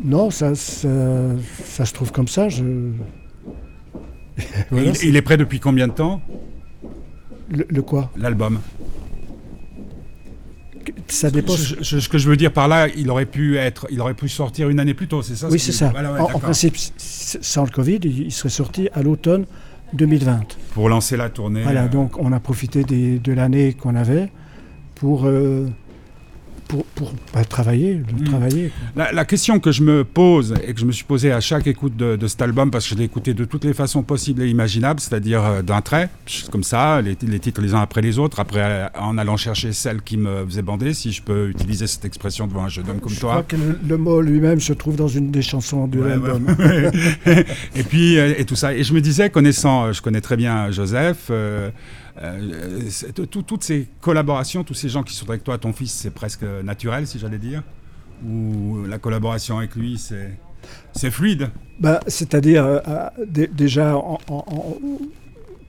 non, 0.03 0.29
ça, 0.31 0.55
ça, 0.55 0.87
ça 1.63 1.85
se 1.85 1.93
trouve 1.93 2.11
comme 2.11 2.27
ça. 2.27 2.49
Je... 2.49 2.63
Voilà, 4.71 4.91
il, 5.03 5.15
est 5.15 5.21
prêt 5.21 5.37
depuis 5.37 5.59
combien 5.59 5.87
de 5.87 5.93
temps? 5.93 6.21
Le, 7.51 7.65
le 7.69 7.81
quoi? 7.81 8.09
L'album 8.15 8.59
ça 11.07 11.29
ce 11.29 12.09
que 12.09 12.17
je 12.17 12.29
veux 12.29 12.37
dire 12.37 12.51
par 12.51 12.67
là, 12.67 12.87
il 12.95 13.09
aurait 13.09 13.25
pu 13.25 13.57
être, 13.57 13.87
il 13.91 13.99
aurait 14.01 14.13
pu 14.13 14.29
sortir 14.29 14.69
une 14.69 14.79
année 14.79 14.93
plus 14.93 15.07
tôt, 15.07 15.21
c'est 15.21 15.35
ça 15.35 15.47
Oui, 15.49 15.59
c'est 15.59 15.71
ça. 15.71 15.91
en, 16.19 16.39
principe, 16.39 16.75
sans 16.97 17.63
le 17.63 17.69
Covid, 17.69 17.99
il 18.03 18.31
serait 18.31 18.49
sorti 18.49 18.89
à 18.93 19.01
l'automne 19.01 19.45
2020. 19.93 20.41
Pour 20.73 20.89
lancer 20.89 21.17
la 21.17 21.29
tournée. 21.29 21.63
Voilà, 21.63 21.87
donc 21.87 22.17
on 22.17 22.31
a 22.31 22.39
profité 22.39 22.83
de 22.83 23.33
l'année 23.33 23.73
qu'on 23.73 23.95
avait 23.95 24.29
pour 24.95 25.25
euh, 25.25 25.67
pour, 26.71 26.85
pour 26.85 27.11
bah, 27.33 27.43
travailler. 27.43 27.95
Hmm. 27.95 28.23
travailler 28.23 28.71
la, 28.95 29.25
question 29.25 29.59
que 29.59 29.73
je 29.73 29.83
me 29.83 30.05
pose 30.05 30.55
et 30.65 30.73
que 30.73 30.79
je 30.79 30.85
me 30.85 30.93
suis 30.93 31.03
posée 31.03 31.33
à 31.33 31.41
chaque 31.41 31.67
écoute 31.67 31.97
de, 31.97 32.27
cet 32.27 32.41
album, 32.41 32.71
parce 32.71 32.85
que 32.85 32.95
je 32.95 32.99
l'ai 32.99 33.03
écouté 33.03 33.33
de 33.33 33.43
toutes 33.43 33.65
les 33.65 33.73
façons 33.73 34.03
possibles 34.03 34.41
et 34.41 34.47
imaginables, 34.47 35.01
c'est-à-dire 35.01 35.43
euh, 35.43 35.61
d'un 35.61 35.81
trait, 35.81 36.09
comme 36.49 36.63
ça, 36.63 37.01
les, 37.01 37.15
titres 37.15 37.61
les 37.61 37.73
uns 37.73 37.81
après 37.81 38.01
les 38.01 38.19
autres, 38.19 38.39
après 38.39 38.61
euh, 38.61 38.87
en 38.97 39.17
allant 39.17 39.35
chercher 39.35 39.73
celle 39.73 40.01
qui 40.01 40.15
me 40.15 40.45
faisait 40.45 40.61
bander, 40.61 40.93
si 40.93 41.11
je 41.11 41.21
peux 41.21 41.49
utiliser 41.49 41.87
cette 41.87 42.05
expression 42.05 42.47
devant 42.47 42.63
un 42.63 42.69
jeune 42.69 42.89
homme 42.89 43.01
comme 43.01 43.11
je 43.11 43.19
toi. 43.19 43.31
Crois 43.31 43.43
que 43.43 43.57
le, 43.85 43.97
mot 43.97 44.21
lui-même 44.21 44.61
se 44.61 44.71
trouve 44.71 44.95
dans 44.95 45.09
une 45.09 45.29
des 45.29 45.41
chansons 45.41 45.87
de 45.87 45.99
l'album. 45.99 46.55
et 47.75 47.83
puis, 47.83 48.17
euh, 48.17 48.33
et 48.37 48.45
tout 48.45 48.55
ça. 48.55 48.73
Et 48.73 48.83
je 48.83 48.93
me 48.93 49.01
disais, 49.01 49.29
connaissant, 49.29 49.91
je 49.91 50.01
connais 50.01 50.21
très 50.21 50.37
bien 50.37 50.71
Joseph, 50.71 51.27
euh, 51.31 51.69
toutes 53.29 53.63
ces 53.63 53.87
collaborations, 54.01 54.63
tous 54.63 54.73
ces 54.73 54.89
gens 54.89 55.03
qui 55.03 55.13
sont 55.13 55.29
avec 55.29 55.43
toi, 55.43 55.57
ton 55.57 55.73
fils, 55.73 55.91
c'est 55.91 56.11
presque 56.11 56.43
naturel, 56.43 57.07
si 57.07 57.19
j'allais 57.19 57.37
dire? 57.37 57.63
Ou 58.25 58.83
la 58.87 58.99
collaboration 58.99 59.57
avec 59.57 59.75
lui, 59.75 59.97
c'est. 59.97 60.37
C'est 60.93 61.09
fluide? 61.09 61.49
Bah, 61.79 61.99
C'est-à-dire, 62.05 62.63
euh, 62.65 63.07
déjà, 63.51 63.95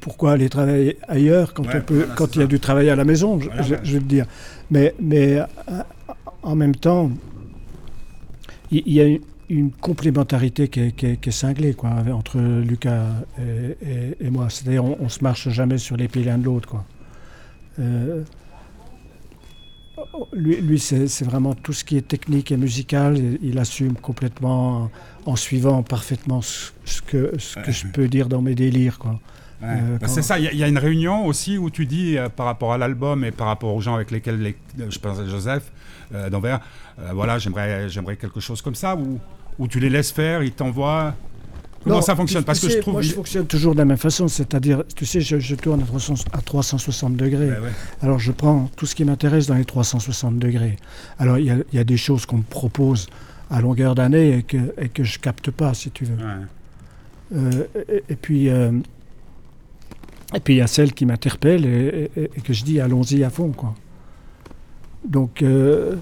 pourquoi 0.01 0.33
aller 0.33 0.51
travailler 0.51 0.99
ailleurs 1.09 1.55
quand, 1.55 1.65
on 1.75 1.81
peut, 1.81 2.07
quand 2.15 2.37
il 2.37 2.41
y 2.41 2.45
a 2.45 2.47
du 2.47 2.61
travail 2.61 2.91
à 2.91 2.97
la 2.97 3.05
maison, 3.05 3.41
je, 3.41 3.49
je, 3.83 3.95
veux 3.95 4.01
dire. 4.01 4.27
Mais, 4.71 4.95
mais 5.01 5.39
euh, 5.39 5.45
en 6.43 6.55
même 6.57 6.75
temps, 6.75 7.11
il 8.71 8.93
y, 8.93 9.01
a 9.01 9.05
une 9.05 9.21
complémentarité 9.81 10.69
qui 10.69 10.81
est, 10.81 11.31
cinglée 11.31 11.75
quoi, 11.75 11.91
entre 12.13 12.39
Lucas 12.39 13.07
et, 13.39 14.31
moi. 14.31 14.49
C'est-à-dire 14.49 14.85
on, 14.85 15.05
ne 15.05 15.09
se 15.09 15.23
marche 15.23 15.49
jamais 15.49 15.79
sur 15.79 15.97
les 15.97 16.09
pieds 16.09 16.25
l'un 16.25 16.39
de 16.39 16.45
l'autre. 16.45 16.69
Quoi. 16.69 16.85
Euh, 17.79 18.23
lui, 20.33 20.79
c'est 20.79 21.25
vraiment 21.25 21.55
tout 21.55 21.73
ce 21.73 21.85
qui 21.85 21.97
est 21.97 22.07
technique 22.07 22.53
et 22.53 22.57
musical. 22.57 23.19
Il, 23.43 23.59
assume 23.59 23.95
complètement 23.95 24.91
en, 25.27 25.37
suivant 25.37 25.83
parfaitement 25.83 26.41
ce, 26.43 26.73
que, 27.07 27.35
ce 27.39 27.59
que 27.61 27.71
je 27.71 27.87
peux 27.87 28.09
dire 28.09 28.29
dans 28.29 28.43
mes 28.43 28.55
délires. 28.55 28.99
Quoi. 28.99 29.21
Euh, 29.63 29.99
bah, 29.99 30.09
c'est 30.09 30.23
ça, 30.23 30.39
il 30.39 30.57
y, 30.57 30.65
a 30.65 30.69
une 30.69 30.79
réunion 30.79 31.25
aussi 31.25 31.57
où 31.57 31.71
tu 31.71 31.87
dis 31.87 32.19
euh, 32.19 32.29
par 32.29 32.47
rapport 32.47 32.73
à 32.73 32.79
l'album 32.79 33.25
et 33.25 33.31
par 33.31 33.47
rapport 33.47 33.73
aux 33.75 33.81
gens 33.81 33.95
avec 33.95 34.11
lesquels 34.11 34.55
je 34.77 34.99
pense 34.99 35.21
à 35.21 35.27
Joseph 35.27 35.71
d'Anvers, 36.31 36.61
voilà, 37.15 37.39
j'aimerais 37.39 38.17
quelque 38.17 38.41
chose 38.41 38.61
comme 38.61 38.75
ça, 38.75 38.97
ou 38.97 39.19
ou 39.59 39.69
tu 39.69 39.81
les 39.81 39.91
laisses 39.91 40.13
faire, 40.13 40.43
ils 40.43 40.53
t'envoient 40.53 41.15
Comment 41.85 42.03
ça 42.03 42.17
fonctionne? 42.17 42.45
Parce 42.45 42.61
que 42.61 42.69
je 42.69 42.79
trouve. 42.79 42.95
Moi, 42.95 43.03
je 43.03 43.13
fonctionne 43.13 43.47
toujours 43.47 43.73
de 43.75 43.79
la 43.79 43.85
même 43.85 43.97
façon, 43.97 44.29
c'est-à-dire, 44.29 44.85
tu 44.95 45.07
sais, 45.07 45.21
je, 45.21 45.55
tourne 45.55 45.83
à, 46.33 46.41
360 46.41 47.17
degrés. 47.17 47.51
Alors, 48.01 48.19
je 48.19 48.33
prends 48.33 48.71
tout 48.77 48.87
ce 48.87 48.95
qui 48.95 49.05
m'intéresse 49.05 49.47
dans 49.47 49.55
les 49.55 49.65
360 49.65 50.39
degrés. 50.39 50.77
Alors, 51.19 51.39
il 51.39 51.65
y, 51.73 51.79
a 51.79 51.85
des 51.85 51.97
choses 51.97 52.27
qu'on 52.27 52.39
me 52.39 52.43
propose 52.43 53.09
à 53.51 53.61
longueur 53.61 53.95
d'année 53.95 54.39
et 54.39 54.43
que, 54.43 54.57
et 54.79 54.89
que 54.89 55.05
je 55.05 55.19
capte 55.19 55.51
pas, 55.51 55.75
si 55.75 55.91
tu 55.91 56.05
veux. 56.05 56.17
Euh, 57.35 57.65
et, 58.09 58.17
puis. 58.17 58.49
Euh, 58.49 58.73
et 60.35 60.41
puis 60.41 60.55
il 60.55 60.59
y 60.59 60.63
a 60.63 60.67
celles 60.67 60.95
qui 60.95 61.05
m'interpellent 61.05 61.67
et, 61.67 62.31
que 62.43 62.55
je 62.55 62.65
dis 62.65 62.81
allons-y 62.81 63.23
à 63.23 63.29
fond 63.29 63.51
quoi. 63.51 63.75
Donc 65.05 65.43
euh, 65.43 65.97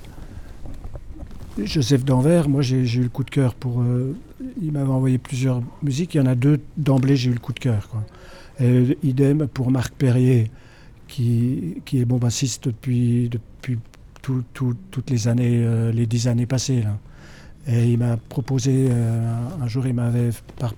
Joseph 1.65 2.05
Danvers, 2.05 2.49
moi 2.49 2.63
j'ai 2.63 2.79
eu 2.79 3.03
le 3.03 3.09
coup 3.09 3.25
de 3.25 3.31
cœur 3.31 3.55
pour. 3.55 3.83
Euh, 3.83 4.15
il 4.63 4.73
m'avait 4.73 4.91
envoyé 4.91 5.19
plusieurs 5.19 5.63
musiques, 5.83 6.15
il 6.15 6.19
y 6.19 6.21
en 6.21 6.27
a 6.27 6.35
deux 6.35 6.61
d'emblée, 6.77 7.17
j'ai 7.17 7.31
eu 7.31 7.35
le 7.35 7.41
coup 7.41 7.53
de 7.53 7.59
cœur. 7.59 7.89
Et 8.61 8.99
idem 9.03 9.47
pour 9.47 9.71
Marc 9.71 9.95
Perrier, 9.95 10.51
qui, 11.09 11.77
qui 11.85 12.01
est 12.01 12.05
bon 12.05 12.19
bassiste 12.19 12.67
depuis, 12.67 13.31
depuis 13.31 13.79
toutes 14.23 15.11
les 15.11 15.29
années, 15.29 15.63
euh, 15.65 15.93
les 15.93 16.07
dix 16.07 16.29
années 16.29 16.47
passées. 16.47 16.83
Là. 16.83 16.99
Et 17.67 17.91
il 17.93 17.99
m'a 17.99 18.17
proposé, 18.17 18.89
euh, 18.91 19.39
un 19.61 19.67
jour 19.69 19.87
il 19.87 19.95
m'avait, 19.95 20.31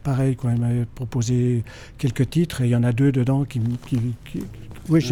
pareil, 0.03 0.37
quoi, 0.37 0.53
il 0.53 0.61
m'avait 0.61 0.85
proposé 0.85 1.65
quelques 1.99 2.29
titres 2.31 2.63
et 2.63 2.67
il 2.67 2.71
y 2.71 2.77
en 2.77 2.85
a 2.85 2.93
deux 2.93 3.13
dedans 3.13 3.45
qui. 3.45 3.61
qui, 3.87 3.99
oui, 4.89 5.05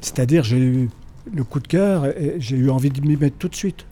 c'est-à-dire 0.00 0.44
j'ai 0.44 0.58
eu 0.58 0.88
le 1.34 1.42
coup 1.42 1.58
de 1.58 1.66
cœur 1.66 2.06
et 2.06 2.36
j'ai 2.38 2.56
eu 2.56 2.70
envie 2.70 2.90
de 2.90 3.00
m'y 3.00 3.16
mettre 3.16 3.36
tout 3.38 3.48
de 3.48 3.56
suite. 3.56 3.84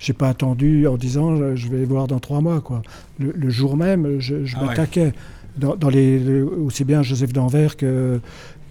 J'ai 0.00 0.12
pas 0.12 0.28
attendu 0.28 0.88
en 0.88 0.96
disant 0.96 1.54
je 1.54 1.68
vais 1.68 1.84
voir 1.84 2.08
dans 2.08 2.18
trois 2.18 2.40
mois. 2.40 2.60
Quoi. 2.60 2.82
Le, 3.20 3.50
jour 3.50 3.76
même, 3.76 4.18
je, 4.18 4.36
ah 4.56 4.64
m'attaquais. 4.64 5.12
Dans, 5.56 5.88
les, 5.88 6.42
aussi 6.42 6.84
bien 6.84 7.02
Joseph 7.02 7.32
Danvers 7.32 7.76
que, 7.76 8.20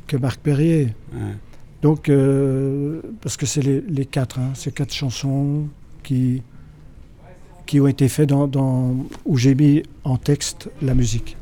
que 0.08 0.18
Marc 0.18 0.42
Perrier. 0.42 0.90
Donc, 1.82 2.10
euh, 2.10 3.02
parce 3.22 3.38
que 3.38 3.46
c'est 3.46 3.62
les, 3.62 4.06
quatre, 4.06 4.40
hein, 4.40 4.52
ces 4.54 4.72
quatre 4.72 4.94
chansons 4.94 5.68
qui, 6.04 6.42
qui 7.66 7.80
ont 7.80 7.88
été 7.88 8.10
faites 8.10 8.30
dans, 8.30 8.96
où 9.26 9.38
j'ai 9.38 9.56
mis 9.56 9.84
en 10.04 10.18
texte 10.18 10.70
la 10.82 10.94
musique. 10.94 11.38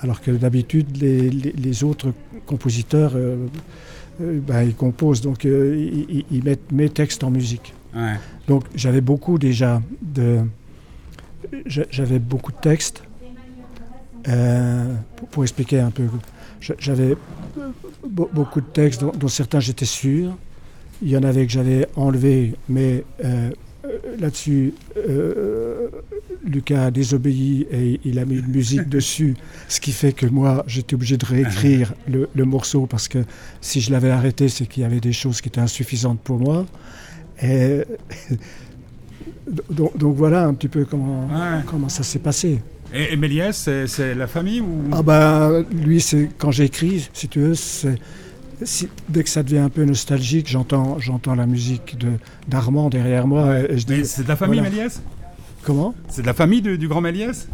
Alors 0.00 0.20
que 0.20 0.30
d'habitude, 0.30 0.96
les, 0.96 1.84
autres 1.84 2.12
compositeurs, 2.46 3.12
euh, 3.14 3.36
euh, 4.20 4.40
ben, 4.40 4.62
ils 4.62 4.74
composent, 4.74 5.20
donc 5.20 5.44
ils, 5.44 6.24
ils, 6.30 6.44
mettent 6.44 6.72
mes 6.72 6.88
textes 6.88 7.24
en 7.24 7.30
musique. 7.30 7.74
Donc 8.48 8.64
j'avais 8.74 9.00
beaucoup 9.00 9.38
déjà 9.38 9.82
de. 10.02 10.40
J'avais 11.66 12.18
beaucoup 12.18 12.52
de 12.52 12.58
textes. 12.58 13.02
Euh, 14.28 14.94
pour, 15.30 15.44
expliquer 15.44 15.78
un 15.78 15.92
peu, 15.92 16.08
j'avais 16.80 17.16
beaucoup 18.04 18.60
de 18.60 18.66
textes 18.66 19.00
dont, 19.00 19.28
certains 19.28 19.60
j'étais 19.60 19.84
sûr. 19.84 20.36
Il 21.00 21.10
y 21.10 21.16
en 21.16 21.22
avait 21.22 21.46
que 21.46 21.52
j'avais 21.52 21.86
enlevé, 21.94 22.54
mais 22.68 23.04
euh, 23.24 23.50
là-dessus, 24.18 24.74
euh, 24.96 25.88
Lucas 26.44 26.86
a 26.86 26.90
désobéi 26.90 27.66
et 27.70 28.00
il 28.04 28.18
a 28.18 28.24
mis 28.24 28.38
une 28.38 28.48
musique 28.48 28.88
dessus, 28.88 29.36
ce 29.68 29.80
qui 29.80 29.92
fait 29.92 30.12
que 30.12 30.26
moi, 30.26 30.64
j'étais 30.66 30.94
obligé 30.94 31.16
de 31.16 31.24
réécrire 31.24 31.94
le, 32.08 32.28
le, 32.34 32.44
morceau 32.44 32.86
parce 32.86 33.06
que 33.06 33.18
si 33.60 33.80
je 33.80 33.92
l'avais 33.92 34.10
arrêté, 34.10 34.48
c'est 34.48 34.66
qu'il 34.66 34.82
y 34.82 34.86
avait 34.86 35.00
des 35.00 35.12
choses 35.12 35.40
qui 35.40 35.48
étaient 35.48 35.60
insuffisantes 35.60 36.20
pour 36.20 36.38
moi. 36.38 36.66
Et 37.42 37.82
donc, 39.70 40.16
voilà 40.16 40.44
un 40.44 40.54
petit 40.54 40.68
peu 40.68 40.84
comment, 40.84 41.28
comment 41.66 41.88
ça 41.88 42.02
s'est 42.02 42.18
passé. 42.18 42.60
Et, 42.94 43.16
Méliès, 43.16 43.68
c'est 43.86 44.14
la 44.14 44.26
famille 44.26 44.60
ou... 44.60 44.84
Ah 44.92 45.02
bah 45.02 45.50
lui, 45.72 46.00
c'est 46.00 46.30
quand 46.38 46.50
j'écris, 46.50 47.08
si 47.12 47.28
tu 47.28 47.40
veux, 47.40 47.54
dès 49.08 49.22
que 49.22 49.28
ça 49.28 49.42
devient 49.42 49.58
un 49.58 49.68
peu 49.68 49.84
nostalgique, 49.84 50.48
j'entends, 50.48 50.98
j'entends 50.98 51.34
la 51.34 51.46
musique 51.46 51.98
de, 51.98 52.12
d'Armand 52.48 52.88
derrière 52.88 53.26
moi. 53.26 53.54
Mais 53.88 54.04
c'est 54.04 54.22
de 54.22 54.28
la 54.28 54.36
famille 54.36 54.60
Méliès 54.60 55.02
Comment? 55.62 55.94
C'est 56.08 56.22
de 56.22 56.26
la 56.26 56.34
famille 56.34 56.62
du, 56.62 56.86
grand 56.86 57.00
Méliès 57.00 57.48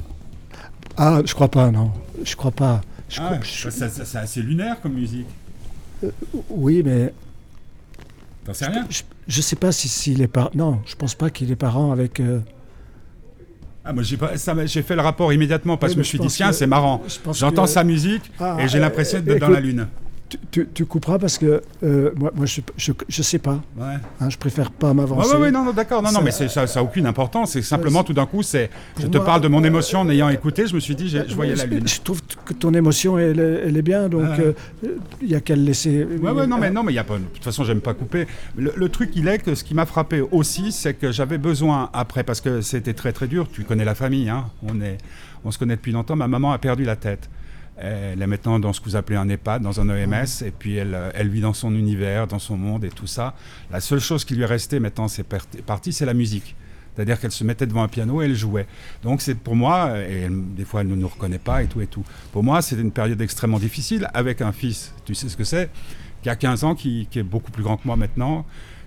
Ah, 0.99 1.23
je 1.25 1.35
crois 1.35 1.49
pas, 1.49 1.71
non. 1.71 1.91
Je 2.23 2.37
crois 2.37 2.51
pas. 2.51 2.83
ah, 3.17 3.39
C'est 3.43 4.19
assez 4.19 4.43
lunaire 4.43 4.81
comme 4.83 4.93
musique. 4.93 5.27
Euh, 6.05 6.11
oui, 6.51 6.83
mais 6.85 7.15
T'en 8.45 8.55
sais 8.55 8.67
rien? 8.67 8.87
Je 9.29 9.39
ne 9.39 9.43
sais 9.43 9.57
pas 9.57 9.73
si, 9.73 9.89
si 9.89 10.15
les 10.15 10.27
parents. 10.27 10.51
Non, 10.55 10.81
je 10.85 10.97
pense 10.97 11.15
pas 11.15 11.31
qu'il 11.31 11.51
est 11.51 11.57
parent 11.57 11.93
avec. 11.93 12.21
Euh, 12.21 12.41
ah, 13.85 13.93
moi, 13.93 14.03
j'ai, 14.03 14.17
j'ai 14.67 14.83
fait 14.83 14.95
le 14.95 15.03
rapport 15.03 15.33
immédiatement 15.33 15.77
parce 15.77 15.93
que 15.93 15.97
je 15.97 15.99
me 15.99 16.05
suis 16.05 16.19
dit, 16.19 16.29
tiens, 16.29 16.53
c'est 16.53 16.67
marrant. 16.67 17.03
J'entends 17.33 17.67
sa 17.67 17.85
musique 17.85 18.31
ah, 18.39 18.57
et 18.61 18.69
j'ai 18.69 18.79
l'impression 18.79 19.21
d'être 19.21 19.41
dans 19.41 19.49
la 19.49 19.61
Lune 19.61 19.87
tu, 20.51 20.69
tu, 20.73 20.87
couperas 20.87 21.19
parce 21.19 21.39
que 21.39 21.63
euh, 21.83 22.11
moi, 22.17 22.31
moi, 22.35 22.47
je, 22.47 22.61
je, 22.77 23.23
sais 23.23 23.39
pas. 23.39 23.61
Ouais. 23.77 23.95
Hein, 24.21 24.31
je 24.31 24.37
préfère 24.37 24.71
pas 24.71 24.95
m'avancer. 24.95 25.35
Oui, 25.35 25.43
ouais, 25.43 25.51
non, 25.51 25.65
non 25.65 25.73
d'accord. 25.73 26.03
Non, 26.03 26.13
non, 26.13 26.21
mais 26.23 26.31
ça 26.31 26.65
n'a 26.65 26.83
aucune 26.83 27.07
importance. 27.07 27.53
C'est 27.53 27.63
simplement 27.63 28.05
tout 28.05 28.13
d'un 28.13 28.27
coup, 28.27 28.43
c'est. 28.43 28.71
Je 28.99 29.07
te 29.07 29.19
parle 29.19 29.41
de 29.41 29.49
mon 29.49 29.65
émotion 29.65 30.01
en 30.01 30.09
ayant 30.09 30.29
écouté. 30.29 30.67
Je 30.67 30.75
me 30.75 30.81
suis 30.81 30.95
dit, 30.95 31.09
je, 31.09 31.35
voyais 31.35 31.55
la 31.55 31.67
lune. 31.67 31.87
Je 31.87 32.01
trouve 32.01 32.21
que 32.45 32.53
ton 32.53 32.75
émotion, 32.75 33.19
elle, 33.19 33.41
elle 33.41 33.77
est 33.77 33.83
bien, 33.83 34.09
donc 34.09 34.27
il 34.39 34.89
euh, 34.89 34.99
y 35.23 35.35
a 35.35 35.41
qu'à 35.41 35.57
le 35.57 35.63
laisser. 35.63 36.05
Ouais, 36.05 36.31
ouais, 36.31 36.47
non, 36.47 36.59
mais 36.59 36.71
non, 36.71 36.83
mais 36.83 36.93
il 36.93 36.97
y 36.97 37.01
a 37.01 37.05
pas. 37.05 37.19
De 37.19 37.25
toute 37.25 37.45
façon, 37.45 37.65
j'aime 37.65 37.81
pas 37.81 37.95
couper. 37.95 38.27
Le, 38.57 38.89
truc, 38.89 39.11
il 39.15 39.29
est 39.29 39.39
que 39.39 39.55
ce 39.55 39.65
qui 39.65 39.75
m'a 39.75 39.87
frappé 39.87 40.21
aussi, 40.21 40.73
c'est 40.73 40.95
que 40.95 41.11
j'avais 41.13 41.39
besoin 41.39 41.91
après, 41.93 42.25
parce 42.25 42.41
que 42.41 42.61
c'était 42.61 42.95
très 42.95 43.13
très 43.13 43.27
dur. 43.27 43.49
Tu 43.53 43.65
connais 43.65 43.85
la 43.85 43.95
famille, 43.95 44.29
hein. 44.29 44.47
On 44.63 44.81
est, 44.81 44.99
on 45.45 45.51
se 45.51 45.59
connaît 45.59 45.77
depuis 45.77 45.93
longtemps. 45.93 46.17
Ma 46.17 46.29
maman 46.29 46.53
a 46.53 46.59
perdu 46.59 46.85
la 46.85 46.97
tête. 46.97 47.29
Elle 47.77 48.21
est 48.21 48.27
maintenant 48.27 48.59
dans 48.59 48.73
ce 48.73 48.81
que 48.81 48.85
vous 48.85 48.97
appelez 48.97 49.17
un 49.17 49.29
EHPAD, 49.29 49.63
dans 49.63 49.81
un 49.81 49.89
EMS, 49.89 50.45
et 50.45 50.51
puis 50.51 50.77
elle, 50.77 50.97
elle, 51.15 51.29
vit 51.29 51.41
dans 51.41 51.55
son 51.55 51.75
univers, 51.75 52.27
dans 52.27 52.39
son 52.39 52.57
monde 52.57 52.85
et 52.85 52.91
tout 52.91 53.07
ça. 53.07 53.35
La 53.71 53.81
seule 53.81 54.01
chose 54.01 54.25
qui 54.25 54.35
lui 54.35 54.43
est 54.43 54.47
restée 54.47 54.79
maintenant, 54.79 55.09
c'est 55.09 55.27
parti, 55.65 55.93
c'est 55.93 56.07
la 56.07 56.15
musique. 56.15 56.55
C'est-à-dire 56.95 57.19
qu'elle 57.19 57.33
se 57.33 57.45
mettait 57.45 57.67
devant 57.67 57.83
un 57.83 57.89
piano 57.89 58.21
et 58.21 58.27
elle 58.27 58.35
jouait. 58.35 58.67
Donc 59.03 59.23
c'est 59.23 59.35
pour 59.35 59.57
moi, 59.57 59.99
et 59.99 60.29
des 60.31 60.65
fois 60.65 60.83
elle 60.83 60.89
ne 60.89 60.95
nous 60.95 61.09
reconnaît 61.09 61.39
pas 61.39 61.63
et 61.63 61.67
tout 61.67 61.81
et 61.81 61.87
tout. 61.87 62.05
Pour 62.33 62.43
moi, 62.43 62.61
c'était 62.61 62.83
une 62.83 62.93
période 62.93 63.21
extrêmement 63.21 63.59
difficile 63.59 64.09
avec 64.13 64.43
un 64.43 64.53
fils, 64.53 64.95
tu 65.05 65.15
sais 65.15 65.29
ce 65.29 65.37
que 65.37 65.45
c'est, 65.45 65.71
qui 66.23 66.29
a 66.29 66.37
15 66.37 66.65
ans, 66.65 66.75
qui, 66.75 67.09
qui, 67.11 67.19
est 67.19 67.25
beaucoup 67.25 67.51
plus 67.51 67.63
grand 67.63 67.77
que 67.77 67.87
moi 67.87 67.97
maintenant, 67.97 68.45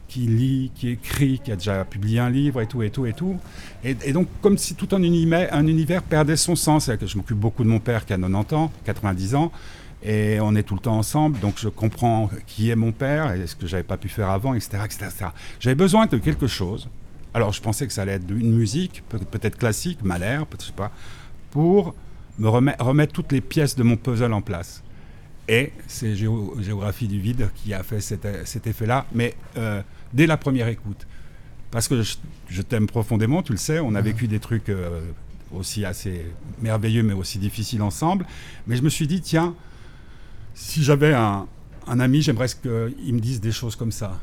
qui 0.07 0.21
lit, 0.21 0.71
qui 0.75 0.89
écrit, 0.89 1.39
qui 1.43 1.51
a 1.51 1.55
déjà 1.55 1.83
publié 1.85 2.19
un 2.19 2.29
livre 2.29 2.61
et 2.61 2.67
tout, 2.67 2.81
et 2.83 2.89
tout, 2.89 3.05
et 3.05 3.13
tout. 3.13 3.37
Et, 3.83 3.93
donc, 4.13 4.27
comme 4.41 4.57
si 4.57 4.75
tout 4.75 4.87
un 4.91 5.01
univers, 5.03 5.53
un 5.53 5.67
univers 5.67 6.01
perdait 6.03 6.35
son 6.37 6.55
sens. 6.55 6.89
Que 6.99 7.07
je 7.07 7.17
m'occupe 7.17 7.37
beaucoup 7.37 7.63
de 7.63 7.69
mon 7.69 7.79
père 7.79 8.05
qui 8.05 8.13
a 8.13 8.17
90 8.17 8.53
ans, 8.55 8.71
90 8.85 9.35
ans, 9.35 9.51
et 10.03 10.39
on 10.41 10.55
est 10.55 10.63
tout 10.63 10.75
le 10.75 10.81
temps 10.81 10.97
ensemble, 10.97 11.39
donc 11.39 11.55
je 11.57 11.67
comprends 11.69 12.29
qui 12.45 12.69
est 12.69 12.75
mon 12.75 12.91
père 12.91 13.33
et 13.33 13.47
ce 13.47 13.55
que 13.55 13.65
j'avais 13.65 13.83
pas 13.83 13.97
pu 13.97 14.07
faire 14.09 14.29
avant, 14.29 14.53
etc. 14.53 14.77
etc.. 14.85 15.05
J'avais 15.59 15.75
besoin 15.75 16.05
de 16.05 16.17
quelque 16.17 16.45
chose. 16.47 16.87
Alors, 17.33 17.51
je 17.51 17.61
pensais 17.61 17.85
que 17.87 17.91
ça 17.93 18.03
allait 18.03 18.13
être 18.13 18.29
une 18.29 18.55
musique, 18.55 19.03
peut- 19.09 19.17
peut-être 19.19 19.57
classique, 19.57 20.03
Mahler, 20.03 20.39
je 20.59 20.65
sais 20.67 20.71
pas, 20.71 20.91
pour 21.51 21.95
me 22.37 22.47
remet- 22.47 22.75
remettre 22.79 23.13
toutes 23.13 23.31
les 23.31 23.41
pièces 23.41 23.75
de 23.75 23.83
mon 23.83 23.97
puzzle 23.97 24.31
en 24.33 24.41
place. 24.41 24.83
Et 25.47 25.71
c'est 25.87 26.15
Géo- 26.15 26.55
Géographie 26.59 27.07
du 27.07 27.19
vide 27.19 27.49
qui 27.55 27.73
a 27.73 27.83
fait 27.83 27.99
cet, 28.01 28.27
cet 28.45 28.67
effet-là, 28.67 29.05
mais 29.13 29.33
euh, 29.57 29.81
dès 30.15 30.25
la 30.25 30.37
première 30.37 30.67
écoute. 30.67 31.05
Parce 31.71 31.87
que 31.87 32.01
je, 32.01 32.15
je 32.47 32.61
t'aime 32.61 32.87
profondément, 32.87 33.43
tu 33.43 33.51
le 33.51 33.57
sais, 33.57 33.79
on 33.79 33.95
a 33.95 34.01
vécu 34.01 34.27
des 34.27 34.39
trucs 34.39 34.69
euh, 34.69 35.01
aussi 35.51 35.83
assez 35.85 36.25
merveilleux, 36.61 37.03
mais 37.03 37.13
aussi 37.13 37.37
difficiles 37.37 37.81
ensemble. 37.81 38.25
Mais 38.65 38.77
je 38.77 38.81
me 38.81 38.89
suis 38.89 39.07
dit, 39.07 39.21
tiens, 39.21 39.53
si 40.53 40.83
j'avais 40.83 41.13
un, 41.13 41.47
un 41.85 41.99
ami, 41.99 42.21
j'aimerais 42.21 42.47
qu'il 42.47 43.13
me 43.13 43.19
dise 43.19 43.41
des 43.41 43.51
choses 43.51 43.75
comme 43.75 43.91
ça. 43.91 44.19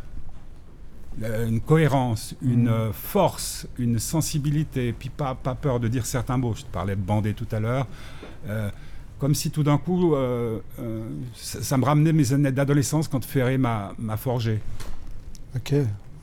Euh, 1.22 1.46
Une 1.46 1.60
cohérence, 1.60 2.34
une 2.40 2.68
euh, 2.68 2.92
force, 2.92 3.66
une 3.78 3.98
sensibilité, 3.98 4.94
puis 4.98 5.10
pas, 5.10 5.34
pas 5.34 5.54
peur 5.54 5.78
de 5.78 5.88
dire 5.88 6.06
certains 6.06 6.38
mots. 6.38 6.54
Je 6.56 6.62
te 6.62 6.70
parlais 6.72 6.96
de 6.96 7.02
bander 7.02 7.34
tout 7.34 7.48
à 7.52 7.60
l'heure. 7.60 7.86
Euh, 8.48 8.70
comme 9.18 9.34
si 9.34 9.50
tout 9.50 9.62
d'un 9.62 9.76
coup, 9.78 10.14
euh, 10.14 10.58
euh, 10.80 11.06
ça, 11.34 11.62
ça 11.62 11.76
me 11.76 11.84
ramenait 11.84 12.14
mes 12.14 12.32
années 12.32 12.50
d'adolescence 12.50 13.08
quand 13.08 13.22
Ferré 13.24 13.58
m'a 13.58 14.16
forgé. 14.16 14.60
Ok, 15.56 15.74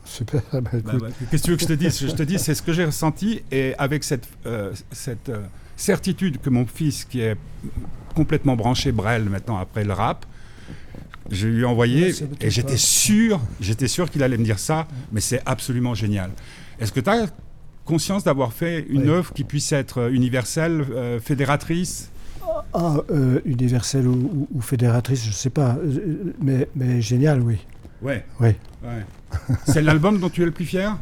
super. 0.05 0.41
Bah, 0.53 0.59
Bah, 0.83 0.93
bah, 0.99 1.07
Qu'est-ce 1.29 1.41
que 1.43 1.45
tu 1.45 1.51
veux 1.51 1.57
que 1.57 1.63
je 1.63 1.67
te 1.67 1.73
dise? 1.73 1.99
Je 1.99 2.11
te 2.11 2.23
dis, 2.23 2.39
c'est 2.39 2.55
ce 2.55 2.61
que 2.61 2.73
j'ai 2.73 2.85
ressenti 2.85 3.41
et 3.51 3.75
avec 3.77 4.03
cette, 4.03 4.27
euh, 4.45 4.73
cette 4.91 5.29
euh, 5.29 5.41
certitude 5.75 6.39
que 6.41 6.49
mon 6.49 6.65
fils, 6.65 7.05
qui 7.05 7.21
est 7.21 7.37
complètement 8.15 8.55
branché 8.55 8.91
Brel 8.91 9.29
maintenant 9.29 9.57
après 9.57 9.83
le 9.83 9.93
rap, 9.93 10.25
je 11.31 11.47
lui 11.47 11.61
ai 11.61 11.65
envoyé 11.65 12.11
et 12.41 12.49
j'étais 12.49 12.77
sûr, 12.77 13.39
j'étais 13.59 13.87
sûr 13.87 14.09
qu'il 14.09 14.23
allait 14.23 14.37
me 14.37 14.43
dire 14.43 14.57
ça, 14.59 14.87
mais 15.11 15.21
c'est 15.21 15.41
absolument 15.45 15.93
génial. 15.93 16.31
Est-ce 16.79 16.91
que 16.91 16.99
tu 16.99 17.09
as 17.09 17.27
conscience 17.85 18.23
d'avoir 18.23 18.51
fait 18.53 18.85
une 18.89 19.03
Oui. 19.03 19.09
œuvre 19.09 19.31
qui 19.33 19.43
puisse 19.43 19.71
être 19.71 20.11
universelle, 20.11 20.85
euh, 20.91 21.19
fédératrice? 21.19 22.09
Ah, 22.73 22.97
euh, 23.11 23.39
universelle 23.45 24.07
ou, 24.07 24.13
ou- 24.15 24.47
ou 24.55 24.61
fédératrice, 24.61 25.23
je 25.25 25.31
sais 25.31 25.49
pas, 25.49 25.77
mais, 26.41 26.67
mais 26.75 27.01
génial, 27.01 27.41
oui. 27.41 27.57
Ouais. 28.01 28.25
Oui. 28.39 28.49
ouais. 28.83 29.05
c'est 29.65 29.81
l'album 29.81 30.19
dont 30.19 30.29
tu 30.29 30.41
es 30.41 30.45
le 30.45 30.51
plus 30.51 30.65
fier? 30.65 30.95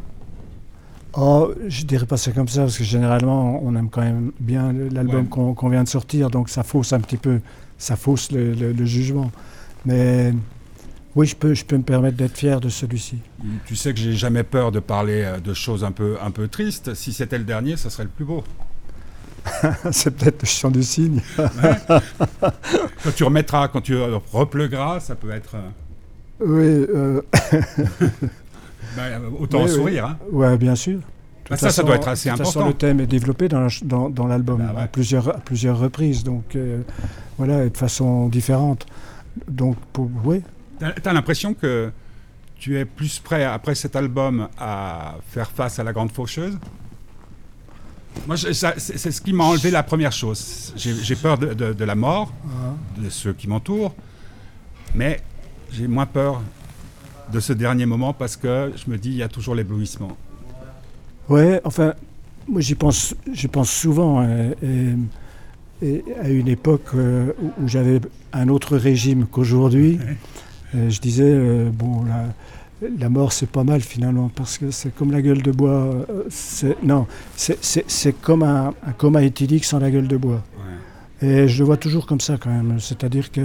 Oh, 1.14 1.52
je 1.68 1.84
dirais 1.86 2.06
pas 2.06 2.18
ça 2.18 2.32
comme 2.32 2.48
ça, 2.48 2.62
parce 2.62 2.78
que 2.78 2.84
généralement, 2.84 3.60
on 3.64 3.76
aime 3.76 3.90
quand 3.90 4.02
même 4.02 4.32
bien 4.40 4.72
l'album 4.74 5.28
Ouais. 5.32 5.54
qu'on 5.56 5.70
vient 5.70 5.84
de 5.84 5.90
sortir, 5.90 6.30
donc 6.30 6.50
ça 6.50 6.64
fausse 6.64 6.94
un 6.94 7.00
petit 7.00 7.18
peu, 7.18 7.40
ça 7.78 7.96
fausse 7.96 8.32
le, 8.32 8.54
le- 8.54 8.72
le 8.74 8.86
jugement. 8.86 9.32
Mais 9.86 10.34
oui, 11.16 11.26
je 11.26 11.36
peux, 11.36 11.54
je 11.56 11.66
peux 11.66 11.78
me 11.78 11.84
permettre 11.84 12.18
d'être 12.18 12.38
fier 12.38 12.60
de 12.60 12.70
celui-ci. 12.70 13.18
Tu 13.66 13.76
sais 13.76 13.94
que 13.94 14.00
j'ai 14.00 14.14
jamais 14.14 14.44
peur 14.44 14.72
de 14.72 14.80
parler 14.80 15.24
euh, 15.24 15.40
de 15.40 15.54
choses 15.56 15.84
un 15.84 15.92
peu, 15.92 16.18
un 16.22 16.30
peu 16.30 16.48
tristes. 16.48 16.94
Si 16.94 17.14
c'était 17.14 17.38
le 17.40 17.46
dernier, 17.46 17.78
ça 17.78 17.90
serait 17.90 18.04
le 18.04 18.10
plus 18.10 18.26
beau. 18.26 18.44
C'est 19.92 20.12
peut-être 20.16 20.42
le 20.44 20.48
chant 20.48 20.70
du 20.70 20.84
cygne. 20.84 21.22
Quand 21.38 23.16
tu 23.16 23.24
remettras, 23.24 23.70
quand 23.70 23.82
tu 23.82 23.96
repleugueras, 24.34 25.00
ça 25.00 25.16
peut 25.16 25.32
être. 25.32 25.56
Oui, 26.40 26.48
euh, 26.66 27.22
bah, 28.96 29.04
autant 29.40 29.60
Oui, 29.64 29.66
oui. 29.70 29.76
sourire. 29.76 30.06
Hein. 30.06 30.18
ouais, 30.32 30.58
bien 30.58 30.76
sûr. 30.76 31.00
Bah, 31.50 31.56
toute 31.56 31.60
ça, 31.60 31.70
ça 31.72 31.84
doit 31.84 31.96
être 31.96 32.08
assez 32.08 32.30
de 32.30 32.36
toute 32.36 32.46
façon, 32.46 32.60
important. 32.60 32.68
le 32.68 32.74
thème 32.78 33.00
est 33.00 33.08
développé 33.08 33.48
dans, 33.48 34.28
l'album 34.28 34.58
Bah 34.60 34.74
ouais. 34.76 34.82
à, 34.84 34.88
plusieurs, 34.88 35.30
à 35.30 35.40
plusieurs 35.40 35.80
reprises, 35.80 36.24
donc 36.24 36.56
euh, 36.56 36.82
voilà, 37.38 37.64
et 37.66 37.70
de 37.70 37.78
façon 37.78 38.28
différente. 38.28 38.86
Donc, 39.48 39.78
pour, 39.94 40.10
oui, 40.26 40.42
T'as 40.80 40.92
as, 41.10 41.14
l'impression 41.14 41.54
que 41.54 41.90
tu 42.60 42.78
es 42.78 42.86
plus 42.86 43.20
prêt, 43.20 43.44
après 43.44 43.76
cet 43.76 43.96
album, 43.96 44.48
à 44.60 45.16
faire 45.30 45.50
face 45.50 45.80
à 45.80 45.84
la 45.84 45.94
grande 45.94 46.12
faucheuse? 46.12 46.58
Moi, 48.28 48.36
c'est 48.38 48.54
ce 49.12 49.22
qui 49.22 49.32
m'a 49.32 49.44
enlevé 49.46 49.70
la 49.72 49.84
première 49.84 50.12
chose. 50.12 50.74
J'ai 50.76 51.16
peur 51.16 51.38
de, 51.38 51.54
de- 51.54 51.74
de 51.74 51.86
la 51.86 51.96
mort, 51.96 52.32
de 52.98 53.10
ceux 53.10 53.34
qui 53.34 53.48
m'entourent, 53.48 53.96
mais 54.96 55.22
j'ai 55.72 55.88
moins 55.88 56.06
peur 56.06 56.42
de 57.32 57.40
ce 57.40 57.54
dernier 57.54 57.86
moment 57.86 58.14
parce 58.14 58.36
que 58.38 58.72
je 58.76 58.90
me 58.90 58.98
dis, 58.98 59.10
il 59.10 59.18
y 59.18 59.24
a 59.24 59.28
toujours 59.28 59.56
l'éblouissement. 59.56 60.16
Ouais, 61.30 61.60
enfin, 61.66 61.94
moi 62.48 62.62
j'y 62.62 62.76
pense, 62.76 63.16
j'y 63.34 63.48
pense 63.48 63.70
souvent. 63.70 64.22
hein, 64.22 64.52
et, 64.64 65.86
et 65.86 66.04
à 66.22 66.30
une 66.30 66.48
époque 66.48 66.86
euh, 66.96 67.34
où, 67.42 67.64
où 67.64 67.68
j'avais 67.68 68.00
un 68.34 68.48
autre 68.48 68.78
régime 68.78 69.26
qu'aujourd'hui, 69.28 70.00
euh, 70.76 70.90
je 70.90 71.00
disais, 71.02 71.24
euh, 71.28 71.70
bon, 71.72 72.04
la, 72.06 72.88
la 72.98 73.10
mort 73.10 73.32
c'est 73.34 73.50
pas 73.50 73.64
mal 73.64 73.82
finalement, 73.82 74.30
parce 74.30 74.58
que 74.58 74.72
c'est 74.72 74.94
comme 74.96 75.12
la 75.12 75.22
gueule 75.22 75.42
de 75.42 75.52
bois. 75.52 76.06
c'est, 76.30 76.82
non, 76.84 77.08
c'est, 77.36 77.58
c'est, 77.64 77.86
c'est 77.90 78.14
comme 78.14 78.44
un, 78.44 78.74
un 78.86 78.92
coma 78.94 79.22
éthylique 79.24 79.66
sans 79.66 79.80
la 79.80 79.92
gueule 79.92 80.08
de 80.08 80.18
bois. 80.18 80.44
Et 81.22 81.48
je 81.48 81.60
le 81.60 81.66
vois 81.66 81.78
toujours 81.78 82.06
comme 82.06 82.20
ça 82.22 82.38
quand 82.38 82.52
même. 82.52 82.80
C'est-à-dire 82.80 83.32
que, 83.32 83.42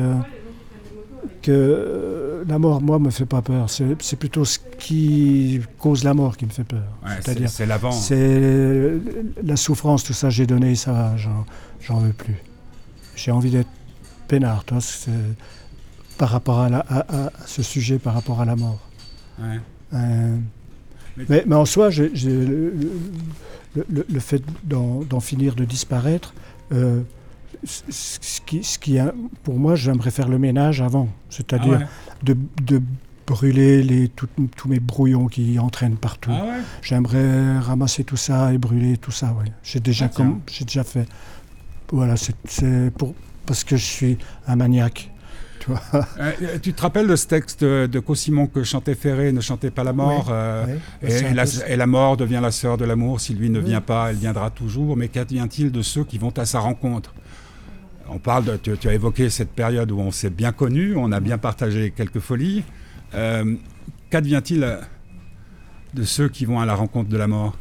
que 1.43 1.51
euh, 1.53 2.45
la 2.49 2.59
mort, 2.59 2.81
moi, 2.81 2.99
me 2.99 3.11
fait 3.11 3.27
pas 3.27 3.43
peur. 3.43 3.69
C'est, 3.71 4.01
plutôt 4.17 4.45
ce 4.45 4.59
qui 4.79 5.61
cause 5.79 6.05
la 6.05 6.15
mort 6.15 6.37
qui 6.37 6.45
me 6.47 6.51
fait 6.51 6.65
peur. 6.65 6.83
Ouais, 7.05 7.11
C'est-à-dire 7.21 7.49
c'est 7.51 7.67
l'avant. 7.67 7.93
c'est 7.93 8.93
la 9.43 9.57
souffrance, 9.57 10.05
tout 10.05 10.13
ça, 10.13 10.31
j'ai 10.31 10.47
donné, 10.47 10.75
ça 10.75 10.93
va, 10.93 11.17
j'en, 11.17 11.45
veux 11.99 12.13
plus. 12.13 12.37
J'ai 13.17 13.31
envie 13.31 13.51
d'être 13.51 13.69
peinard, 14.29 14.65
toi, 14.65 14.79
par 16.19 16.31
rapport 16.31 16.61
à, 16.61 16.69
la- 16.69 16.85
à- 16.89 17.27
à 17.27 17.31
ce 17.47 17.63
sujet, 17.63 17.99
par 17.99 18.15
rapport 18.15 18.41
à 18.41 18.45
la 18.45 18.57
mort. 18.57 18.79
Ouais. 19.41 19.59
Euh, 19.95 20.37
Mais- 21.17 21.25
mais, 21.29 21.45
mais 21.47 21.57
en 21.57 21.65
soi, 21.67 21.91
le, 22.45 22.75
le- 23.77 23.87
le- 23.91 24.07
le 24.11 24.21
fait 24.21 24.43
d'en, 24.65 25.01
finir 25.21 25.55
de 25.55 25.65
disparaître, 25.65 26.33
euh, 26.73 27.01
ce 27.65 28.41
qui, 28.45 28.65
ce 28.65 28.79
qui 28.79 28.99
a- 28.99 29.13
pour 29.45 29.59
moi, 29.59 29.75
j'aimerais 29.77 30.11
faire 30.11 30.29
le 30.29 30.39
ménage 30.39 30.81
avant, 30.81 31.09
c'est-à-dire 31.31 31.79
Ah 31.81 31.83
ouais. 31.83 31.87
de, 32.25 32.37
de 32.65 32.83
brûler 33.27 33.83
les, 33.83 34.09
tout- 34.09 34.29
tous 34.57 34.69
mes 34.69 34.81
brouillons 34.81 35.27
qui 35.29 35.59
entraînent 35.59 35.97
partout. 35.97 36.31
Ah 36.33 36.45
ouais 36.45 36.61
J'aimerais 36.83 37.59
ramasser 37.59 38.05
tout 38.05 38.17
ça 38.17 38.53
et 38.53 38.59
brûler 38.59 38.97
tout 38.97 39.13
ça, 39.13 39.29
ouais. 39.39 39.51
J'ai 39.63 39.81
déjà, 39.81 40.07
Ah, 40.07 40.17
comme, 40.17 40.41
j'ai 40.51 40.65
déjà 40.65 40.85
fait. 40.85 41.07
Voilà, 41.93 42.17
c'est, 42.17 42.35
c'est 42.47 42.91
pour, 42.97 43.15
parce 43.47 43.65
que 43.65 43.77
je 43.77 43.85
suis 43.85 44.19
un 44.47 44.57
maniaque. 44.57 45.11
Tu 45.61 45.71
vois. 45.71 45.81
Euh, 46.19 46.59
tu 46.61 46.73
te 46.73 46.83
rappelles 46.83 47.07
de 47.07 47.15
ce 47.15 47.27
texte 47.29 47.63
de, 47.63 48.01
Cossimon 48.01 48.49
que 48.49 48.65
chantait 48.65 48.97
Ferré, 48.97 49.31
ne 49.31 49.41
chantez 49.41 49.71
pas 49.71 49.85
la 49.85 49.93
mort 49.93 50.27
euh, 50.31 50.67
et, 51.03 51.33
la, 51.33 51.45
et 51.69 51.77
la 51.77 51.87
mort 51.87 52.17
devient 52.17 52.41
la 52.43 52.51
sœur 52.51 52.77
de 52.77 52.85
l'amour. 52.85 53.21
Si 53.21 53.33
lui 53.35 53.49
ne 53.49 53.61
Oui. 53.61 53.67
vient 53.67 53.81
pas, 53.81 54.11
elle 54.11 54.17
viendra 54.17 54.51
toujours. 54.51 54.97
Mais 54.97 55.07
qu'advient-il 55.07 55.71
de 55.71 55.83
ceux 55.83 56.03
qui 56.03 56.19
vont 56.19 56.33
à 56.37 56.45
sa 56.47 56.59
rencontre? 56.59 57.15
On 58.09 58.19
parle 58.19 58.59
tu, 58.61 58.89
as 58.89 58.95
évoqué 58.95 59.31
cette 59.31 59.51
période 59.51 59.91
où 59.91 59.99
on 59.99 60.11
s'est 60.11 60.31
bien 60.31 60.53
connus, 60.53 60.97
on 60.97 61.13
a 61.13 61.21
bien 61.21 61.39
partagé 61.39 61.91
quelques 61.91 62.21
folies. 62.21 62.65
Euh, 63.15 63.57
qu'advient-il 64.11 64.65
euh, 64.65 64.77
de 65.95 66.05
ceux 66.05 66.29
qui 66.29 66.45
vont 66.45 66.61
à 66.61 66.67
la 66.67 66.75
rencontre 66.75 67.09
de 67.09 67.17
la 67.17 67.27
mort? 67.27 67.57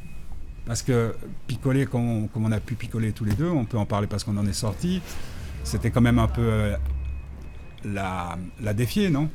Parce 0.65 0.83
que 0.83 1.13
picoler 1.47 1.85
comme 1.85 2.27
on, 2.35 2.51
a 2.51 2.59
pu 2.59 2.75
picoler 2.75 3.11
tous 3.11 3.25
les 3.25 3.33
deux, 3.33 3.49
on 3.49 3.65
peut 3.65 3.77
en 3.77 3.85
parler 3.85 4.07
parce 4.07 4.23
qu'on 4.23 4.37
en 4.37 4.45
est 4.45 4.53
sortis, 4.53 5.01
c'était 5.63 5.91
quand 5.91 6.01
même 6.01 6.19
un 6.19 6.27
peu 6.27 6.41
euh, 6.41 6.75
la, 7.85 8.37
défier, 8.73 9.09
non? 9.09 9.29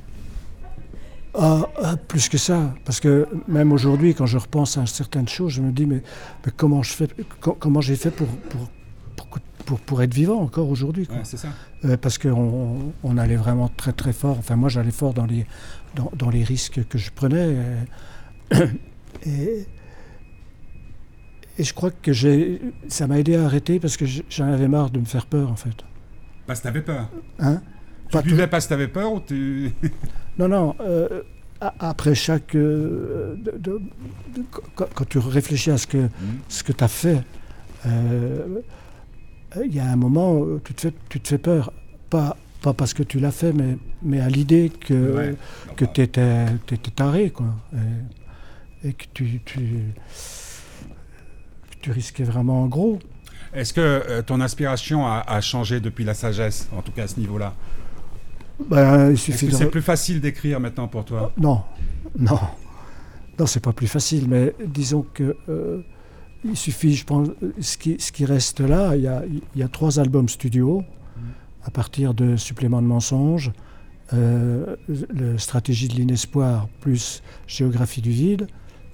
Ah, 1.35 1.69
ah, 1.83 1.97
plus 1.97 2.29
que 2.29 2.39
ça, 2.39 2.75
parce 2.85 3.01
que 3.01 3.27
même 3.47 3.73
aujourd'hui, 3.73 4.15
quand 4.15 4.25
je 4.25 4.39
repense 4.39 4.79
à 4.79 4.87
certaines 4.87 5.29
choses, 5.29 5.53
je 5.53 5.61
me 5.61 5.73
dis 5.73 5.85
mais, 5.85 6.03
comment 6.57 6.83
j'ai 6.83 7.97
fait 7.97 8.11
pour, 8.11 8.29
pour 9.67 9.79
pour, 9.81 10.03
être 10.03 10.15
vivant 10.15 10.41
encore 10.41 10.69
aujourd'hui 10.71 11.07
quoi. 11.07 11.17
Ouais, 11.17 11.23
c'est 11.25 11.37
ça. 11.37 11.49
Euh, 11.85 11.97
parce 11.99 12.17
qu'on 12.19 12.93
on 13.03 13.19
allait 13.19 13.37
vraiment 13.37 13.69
très 13.69 13.93
très 13.93 14.13
fort. 14.15 14.37
Enfin, 14.39 14.57
moi, 14.57 14.69
j'allais 14.71 14.91
fort 14.93 15.13
dans 15.13 15.27
les, 15.27 15.45
dans, 15.95 16.11
dans 16.17 16.31
les 16.31 16.43
risques 16.45 16.81
que 16.89 16.97
je 16.99 17.11
prenais. 17.11 17.57
euh, 18.55 18.67
Et, 19.27 19.67
et 21.59 21.65
je 21.65 21.73
crois 21.75 21.91
que 21.91 22.13
j'ai, 22.13 22.61
ça 22.89 23.07
m'a 23.07 23.19
aidé 23.19 23.35
à 23.37 23.45
arrêter 23.45 23.81
parce 23.81 23.97
que 23.97 24.05
j'en 24.29 24.53
avais 24.53 24.69
marre 24.69 24.91
de 24.91 25.01
me 25.01 25.05
faire 25.07 25.27
peur, 25.27 25.51
en 25.51 25.57
fait. 25.57 25.75
Parce 26.47 26.61
que 26.61 26.65
t'avais 26.65 26.83
peur. 26.83 27.09
Hein? 27.39 27.63
Tu 28.09 28.13
Pas 28.13 28.23
buvais 28.23 28.47
parce 28.47 28.67
que 28.67 28.71
t'avais 28.71 28.89
peur 28.89 29.13
ou 29.13 29.21
tu... 29.21 29.73
Non, 30.39 30.49
non. 30.49 30.77
euh, 30.81 31.23
après 31.61 32.15
chaque. 32.15 32.53
de- 32.55 33.39
de- 33.43 33.59
de- 33.59 33.81
quand, 34.75 34.87
quand 34.95 35.09
tu 35.09 35.19
réfléchis 35.19 35.71
à 35.71 35.79
ce 35.79 35.87
que, 35.87 36.09
ce 36.49 36.63
que 36.63 36.73
tu 36.73 36.85
as 36.85 36.89
fait, 36.89 37.23
euh, 37.87 38.61
il 39.65 39.75
y 39.75 39.81
a 39.81 39.87
un 39.91 39.97
moment 39.97 40.33
où 40.39 40.61
tu 40.65 40.75
te 40.75 40.81
fais, 40.83 40.93
tu 41.09 41.21
te 41.21 41.29
fais 41.29 41.39
peur. 41.39 41.73
Pas, 42.11 42.37
pas 42.63 42.73
parce 42.73 42.95
que 42.95 43.03
tu 43.03 43.19
l'as 43.21 43.31
fait, 43.33 43.53
mais, 43.53 43.77
mais 44.03 44.21
à 44.21 44.29
l'idée 44.29 44.71
que, 44.71 45.17
Ouais. 45.17 45.35
que 45.77 45.85
tu 45.85 46.03
étais, 46.03 46.47
taré, 46.95 47.31
quoi. 47.31 47.47
Et, 48.85 48.89
et 48.89 48.93
que 48.93 49.05
tu, 49.15 49.41
tu, 49.45 49.81
tu 51.81 51.91
risquais 51.93 52.25
vraiment 52.25 52.67
gros. 52.67 52.99
Est-ce 53.55 53.73
que 53.73 53.81
euh, 53.81 54.23
ton 54.23 54.41
inspiration 54.41 55.07
a, 55.07 55.25
a 55.27 55.41
changé 55.41 55.81
depuis 55.81 56.05
la 56.05 56.15
sagesse, 56.15 56.69
en 56.77 56.83
tout 56.83 56.93
cas 56.93 57.05
à 57.05 57.09
ce 57.09 57.19
niveau-là? 57.19 57.55
Ben, 58.69 59.11
il 59.11 59.15
Est-ce 59.15 59.45
que 59.47 59.51
de... 59.51 59.57
c'est 59.57 59.71
plus 59.71 59.83
facile 59.83 60.21
d'écrire 60.21 60.61
maintenant 60.61 60.89
pour 60.89 61.05
toi? 61.05 61.33
Non, 61.39 61.63
non. 62.19 62.39
Non, 63.39 63.47
c'est 63.47 63.61
pas 63.61 63.73
plus 63.73 63.87
facile, 63.87 64.27
mais 64.29 64.55
disons 64.65 65.05
que 65.15 65.37
euh, 65.49 65.83
il 66.45 66.57
suffit, 66.57 66.95
je 66.95 67.05
pense, 67.05 67.29
ce 67.61 67.77
qui, 67.77 68.25
reste 68.25 68.61
là, 68.61 68.95
il 68.97 69.03
y 69.57 69.63
a, 69.63 69.69
trois 69.69 69.99
albums 69.99 70.29
studio 70.29 70.83
à 71.65 71.71
partir 71.71 72.15
de 72.15 72.37
Supplément 72.37 72.81
de 72.81 72.87
mensonges, 72.87 73.51
euh, 74.15 74.77
Stratégie 75.37 75.89
de 75.89 75.95
l'inespoir, 75.95 76.69
plus 76.81 77.23
Géographie 77.49 78.01
du 78.03 78.11
vide, 78.11 78.47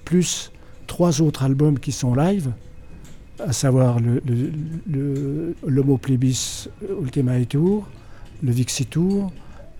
plus 0.05 0.51
trois 0.87 1.21
autres 1.21 1.43
albums 1.43 1.77
qui 1.79 1.91
sont 1.91 2.15
live, 2.15 2.51
à 3.39 3.53
savoir 3.53 3.99
le, 3.99 4.21
le, 4.25 4.51
le- 4.89 5.55
l'Homo 5.67 5.97
Plebis 5.97 6.67
Ultima 7.01 7.39
Tour, 7.45 7.87
le 8.41 8.51
Vixi 8.51 8.85
Tour, 8.87 9.31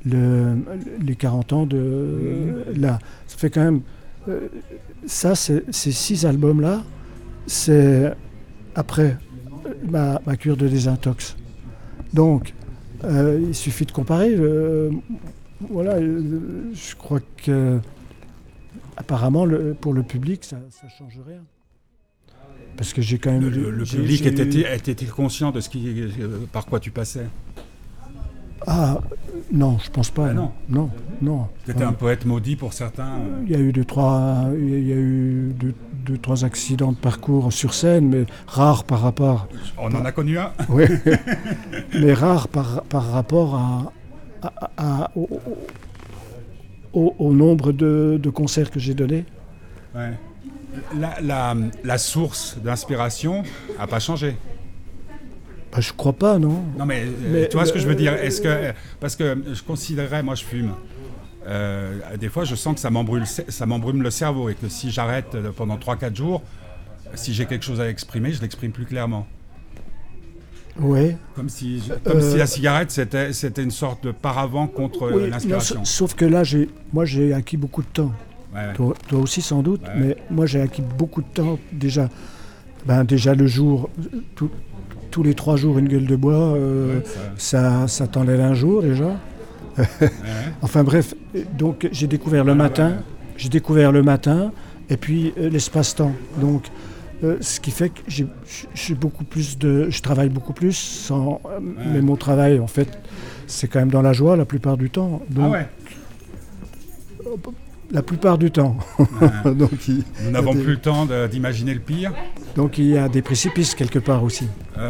le, 0.06 0.58
les 1.02 1.16
40 1.16 1.54
ans 1.54 1.66
de 1.66 2.66
là. 2.76 3.00
Ça 3.28 3.38
fait 3.38 3.50
quand 3.50 3.64
même. 3.64 3.82
euh, 4.28 4.48
ça, 5.06 5.34
ces 5.36 5.64
six 5.72 6.26
albums-là, 6.26 6.84
c'est 7.48 8.14
après 8.76 9.18
euh, 9.66 9.70
ma, 9.90 10.22
ma 10.26 10.36
cure 10.38 10.58
de 10.58 10.68
désintox. 10.68 11.36
Donc, 12.14 12.54
euh, 13.04 13.40
il 13.48 13.56
suffit 13.56 13.86
de 13.86 13.92
comparer. 13.92 14.34
euh, 14.36 14.90
voilà, 15.70 15.94
euh, 15.96 16.72
je 16.74 16.96
crois 16.96 17.20
que 17.38 17.80
apparemment, 18.98 19.46
le- 19.46 19.74
pour 19.74 19.94
le 19.94 20.04
public, 20.04 20.44
ça 20.44 20.58
ne 20.58 20.90
change 20.90 21.20
rien. 21.28 21.42
Parce 22.78 22.92
que 22.94 23.02
j'ai 23.02 23.20
quand 23.20 23.32
même. 23.32 23.48
Le, 23.50 23.84
public 23.84 24.26
était-il 24.26 25.12
conscient 25.12 25.52
de 25.52 25.60
ce 25.60 25.70
qui, 25.70 25.94
par 26.52 26.66
quoi 26.66 26.80
tu 26.80 26.90
passais? 26.92 27.28
Ah, 28.66 29.00
non, 29.52 29.78
je 29.84 29.90
pense 29.92 30.10
pas. 30.10 30.30
Ah, 30.30 30.34
non, 30.34 30.52
non. 30.70 30.90
non. 31.22 31.48
C'était 31.66 31.84
Ah. 31.84 31.90
un 31.90 31.94
poète 31.94 32.26
maudit 32.26 32.56
pour 32.56 32.74
certains. 32.74 33.20
Il 33.46 33.52
y 33.52 33.56
a 33.56 33.60
eu 33.60 33.72
deux, 33.74 33.86
trois, 33.86 34.46
il 34.58 34.88
y 34.88 34.92
a 34.94 34.96
eu 34.96 35.52
deux, 35.60 35.76
deux, 36.04 36.18
trois 36.18 36.44
accidents 36.46 36.92
de 36.92 36.98
parcours 36.98 37.52
sur 37.54 37.74
scène, 37.74 38.10
mais 38.10 38.26
rares 38.48 38.84
par 38.84 39.02
rapport, 39.02 39.48
On 39.78 39.94
en 39.94 40.06
a 40.06 40.12
connu 40.12 40.38
un. 40.38 40.52
oui, 40.70 40.86
mais 42.00 42.14
rares 42.14 42.48
par, 42.48 42.84
par 42.84 43.12
rapport 43.12 43.56
à, 43.56 43.92
à- 44.42 44.72
à- 44.78 45.12
au, 45.16 45.30
au- 46.94 47.16
au 47.18 47.34
nombre 47.34 47.72
de, 47.72 48.20
de 48.22 48.30
concerts 48.30 48.70
que 48.72 48.80
j'ai 48.80 48.94
donnés. 48.94 49.26
Ouais. 49.96 50.12
La, 51.00 51.22
la- 51.22 51.56
la 51.84 51.98
source 51.98 52.58
d'inspiration 52.64 53.44
n'a 53.80 53.88
pas 53.88 54.00
changé. 54.00 54.36
Bah, 55.72 55.80
je 55.82 55.92
crois 55.94 56.14
pas, 56.14 56.38
non. 56.38 56.64
Non 56.78 56.86
mais, 56.86 57.04
euh, 57.04 57.12
Mais 57.32 57.48
tu 57.50 57.58
vois 57.58 57.66
ce 57.66 57.74
que 57.74 57.80
je 57.80 57.88
veux 57.88 57.96
dire 57.96 58.14
Est-ce 58.14 58.42
que 58.42 58.74
parce 59.00 59.16
que 59.16 59.38
je 59.54 59.62
considérerais, 59.64 60.22
moi 60.22 60.36
je 60.36 60.44
fume. 60.44 60.72
Euh, 61.48 62.00
des 62.20 62.30
fois, 62.30 62.44
je 62.46 62.56
sens 62.56 62.76
que 62.76 62.80
ça 62.80 62.90
m'embrume, 62.90 63.26
ça 63.26 63.66
m'embrume 63.66 64.02
le 64.02 64.12
cerveau 64.12 64.50
et 64.50 64.56
que 64.56 64.68
si 64.70 64.92
j'arrête 64.92 65.36
euh, 65.36 65.52
pendant 65.56 65.78
3-4 65.78 66.16
jours, 66.16 66.42
si 67.16 67.34
j'ai 67.34 67.46
quelque 67.46 67.64
chose 67.66 67.80
à 67.82 67.90
exprimer, 67.90 68.32
je 68.32 68.42
l'exprime 68.42 68.72
plus 68.72 68.86
clairement. 68.86 69.28
Oui. 70.80 71.16
Comme 71.36 71.50
si, 71.50 71.84
comme 72.04 72.18
Euh, 72.18 72.32
si 72.32 72.38
la 72.38 72.48
cigarette 72.48 72.90
c'était, 72.90 73.32
c'était 73.32 73.62
une 73.64 73.70
sorte 73.72 74.04
de 74.06 74.12
paravent 74.12 74.66
contre 74.68 75.12
Oui, 75.12 75.30
l'inspiration. 75.30 75.86
sa- 75.86 75.92
sauf 75.92 76.16
que 76.16 76.26
là, 76.26 76.44
j'ai, 76.44 76.68
moi, 76.92 77.06
j'ai 77.06 77.32
acquis 77.34 77.58
beaucoup 77.58 77.84
de 77.84 77.88
temps. 77.88 78.12
Ouais. 78.56 78.74
Toi, 78.74 78.94
toi 79.08 79.20
aussi 79.20 79.42
sans 79.42 79.62
doute, 79.62 79.82
Ouais. 79.84 79.94
mais 79.98 80.18
moi 80.30 80.46
j'ai 80.46 80.62
acquis 80.62 80.82
beaucoup 80.84 81.22
de 81.24 81.28
temps 81.28 81.58
déjà. 81.72 82.08
Ben, 82.86 83.04
déjà 83.04 83.34
le 83.34 83.48
jour, 83.48 83.90
tout- 84.36 84.52
tous 85.10 85.24
les 85.24 85.34
trois 85.34 85.56
jours 85.58 85.80
une 85.80 85.88
gueule 85.88 86.06
de 86.06 86.16
bois, 86.16 86.34
euh, 86.56 87.02
ça- 87.06 87.32
ça, 87.38 87.88
ça 87.88 88.08
t'enlève 88.08 88.42
un 88.42 88.54
jour 88.54 88.82
déjà. 88.84 89.20
Enfin 90.62 90.84
bref, 90.84 91.14
donc 91.58 91.88
j'ai 91.92 92.08
découvert 92.08 92.44
le 92.44 92.56
matin, 92.56 92.98
j'ai 93.38 93.50
découvert 93.50 93.92
le 93.92 94.02
matin, 94.04 94.52
et 94.90 94.98
puis 94.98 95.34
euh, 95.38 95.50
l'espace-temps. 95.50 96.14
Donc 96.40 96.68
euh, 97.24 97.38
ce 97.42 97.60
qui 97.60 97.72
fait 97.72 97.90
que 97.90 98.02
j'ai 98.08 98.96
beaucoup 98.96 99.24
plus 99.24 99.58
de, 99.58 99.90
je 99.90 100.02
travaille 100.02 100.30
beaucoup 100.30 100.54
plus, 100.54 100.74
sans, 100.74 101.42
euh, 101.46 101.60
mais 101.62 102.02
mon 102.02 102.16
travail 102.16 102.60
en 102.60 102.68
fait 102.68 102.90
c'est 103.48 103.68
quand 103.68 103.80
même 103.80 103.92
dans 103.92 104.02
la 104.02 104.14
joie 104.14 104.36
la 104.38 104.46
plupart 104.46 104.78
du 104.78 104.90
temps. 104.90 105.22
Ah 105.40 105.50
ouais. 105.50 105.68
La 107.92 108.02
plupart 108.02 108.38
du 108.40 108.50
temps. 108.50 108.78
Donc, 109.46 109.88
il, 109.88 110.04
Nous 110.26 110.32
n'avons 110.32 110.54
des- 110.54 110.62
plus 110.64 110.72
le 110.74 110.80
temps 110.80 111.06
d'imaginer 111.30 111.74
le 111.74 111.80
pire. 111.80 112.12
donc 112.56 112.78
il 112.80 112.88
y 112.88 112.98
a 112.98 113.08
des 113.08 113.22
précipices 113.22 113.76
quelque 113.76 114.00
part 114.00 114.24
aussi. 114.24 114.48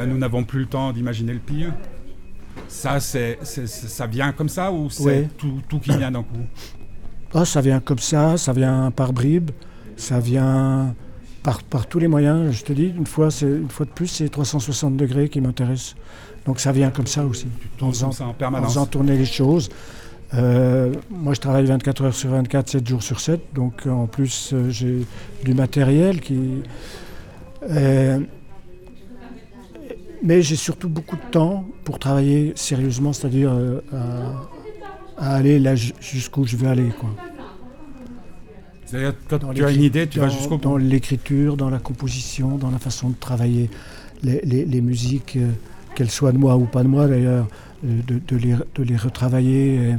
Nous 0.08 0.17
n'avons 0.17 0.43
plus 0.43 0.60
le 0.62 0.65
temps 0.67 0.91
d'imaginer 0.93 1.34
le 1.34 1.39
pire. 1.39 1.74
Ça, 2.68 3.00
c'est, 3.00 3.39
ça 3.44 4.08
vient 4.08 4.32
comme 4.32 4.50
ça 4.50 4.72
ou 4.72 4.89
c'est 4.89 5.30
tout, 5.38 5.62
tout 5.68 5.80
qui 5.80 5.96
vient 5.98 6.12
d'un 6.12 6.24
coup? 6.24 6.39
Ah, 7.34 7.46
ça 7.46 7.62
vient 7.62 7.80
comme 7.80 8.00
ça, 8.00 8.38
ça 8.38 8.54
vient 8.54 8.92
par 8.92 9.13
bribes, 9.13 9.52
ça 9.96 10.20
vient 10.20 10.94
par, 11.44 11.63
par 11.63 11.88
tous 11.88 12.00
les 12.00 12.08
moyens. 12.08 12.52
Je 12.52 12.63
te 12.63 12.74
dis, 12.74 12.88
une 12.96 13.08
fois, 13.08 13.32
c'est, 13.32 13.46
une 13.48 13.70
fois 13.70 13.86
de 13.86 13.92
plus, 13.92 14.08
c'est 14.08 14.30
360 14.30 14.96
degrés 14.98 15.30
qui 15.30 15.42
m'intéresse. 15.42 15.96
Donc 16.46 16.60
ça 16.60 16.72
vient 16.72 16.89
comme 16.92 17.08
ça 17.08 17.26
aussi, 17.26 17.48
en 17.48 17.78
Tourne 17.78 17.92
faisant, 17.94 18.12
ça 18.12 18.26
en 18.26 18.30
en 18.30 18.34
permanence. 18.34 18.70
faisant 18.74 18.86
tourner 18.86 19.18
les 19.18 19.26
choses. 19.26 19.70
Euh, 20.34 20.94
moi, 21.12 21.34
je 21.34 21.39
travaille 21.39 21.66
24 21.66 22.06
heures 22.06 22.13
sur 22.16 22.32
24, 22.32 22.70
7 22.70 22.88
jours 22.88 23.04
sur 23.04 23.20
7. 23.20 23.39
Donc, 23.54 23.86
en 23.88 24.08
plus, 24.08 24.50
euh, 24.54 24.70
j'ai 24.70 25.06
du 25.44 25.54
matériel 25.54 26.20
qui. 26.22 26.63
euh, 27.70 28.20
mais 30.23 30.41
j'ai 30.41 30.55
surtout 30.55 30.89
beaucoup 30.89 31.15
de 31.17 31.31
temps 31.31 31.65
pour 31.83 31.99
travailler 31.99 32.53
sérieusement, 32.55 33.13
c'est-à-dire 33.13 33.51
euh, 33.51 33.81
à, 35.17 35.31
à 35.31 35.36
aller 35.36 35.59
là 35.59 35.75
ju- 35.75 35.93
jusqu'où 35.99 36.45
je 36.45 36.55
veux 36.57 36.67
aller. 36.67 36.89
Quoi. 36.99 37.09
C'est-à-dire, 38.86 39.13
Dans 39.29 39.53
tu 39.53 39.65
as 39.65 39.71
une 39.71 39.81
idée, 39.83 40.07
tu 40.07 40.19
vas 40.19 40.27
dans- 40.27 40.33
jusqu'au 40.33 40.57
Dans 40.57 40.71
bout. 40.71 40.77
l'écriture, 40.77 41.57
dans 41.57 41.69
la 41.69 41.79
composition, 41.79 42.57
dans 42.57 42.69
la 42.71 42.79
façon 42.79 43.09
de 43.09 43.15
travailler 43.15 43.69
les, 44.23 44.41
les- 44.43 44.65
les 44.65 44.81
musiques, 44.81 45.36
euh, 45.38 45.49
qu'elles 45.95 46.12
soient 46.12 46.31
de 46.31 46.38
moi 46.38 46.55
ou 46.57 46.65
pas 46.65 46.83
de 46.83 46.88
moi 46.88 47.07
d'ailleurs, 47.07 47.47
euh, 47.86 47.99
de, 48.07 48.19
de 48.27 48.36
les, 48.38 48.55
de 48.75 48.83
les 48.83 48.95
retravailler 48.95 49.95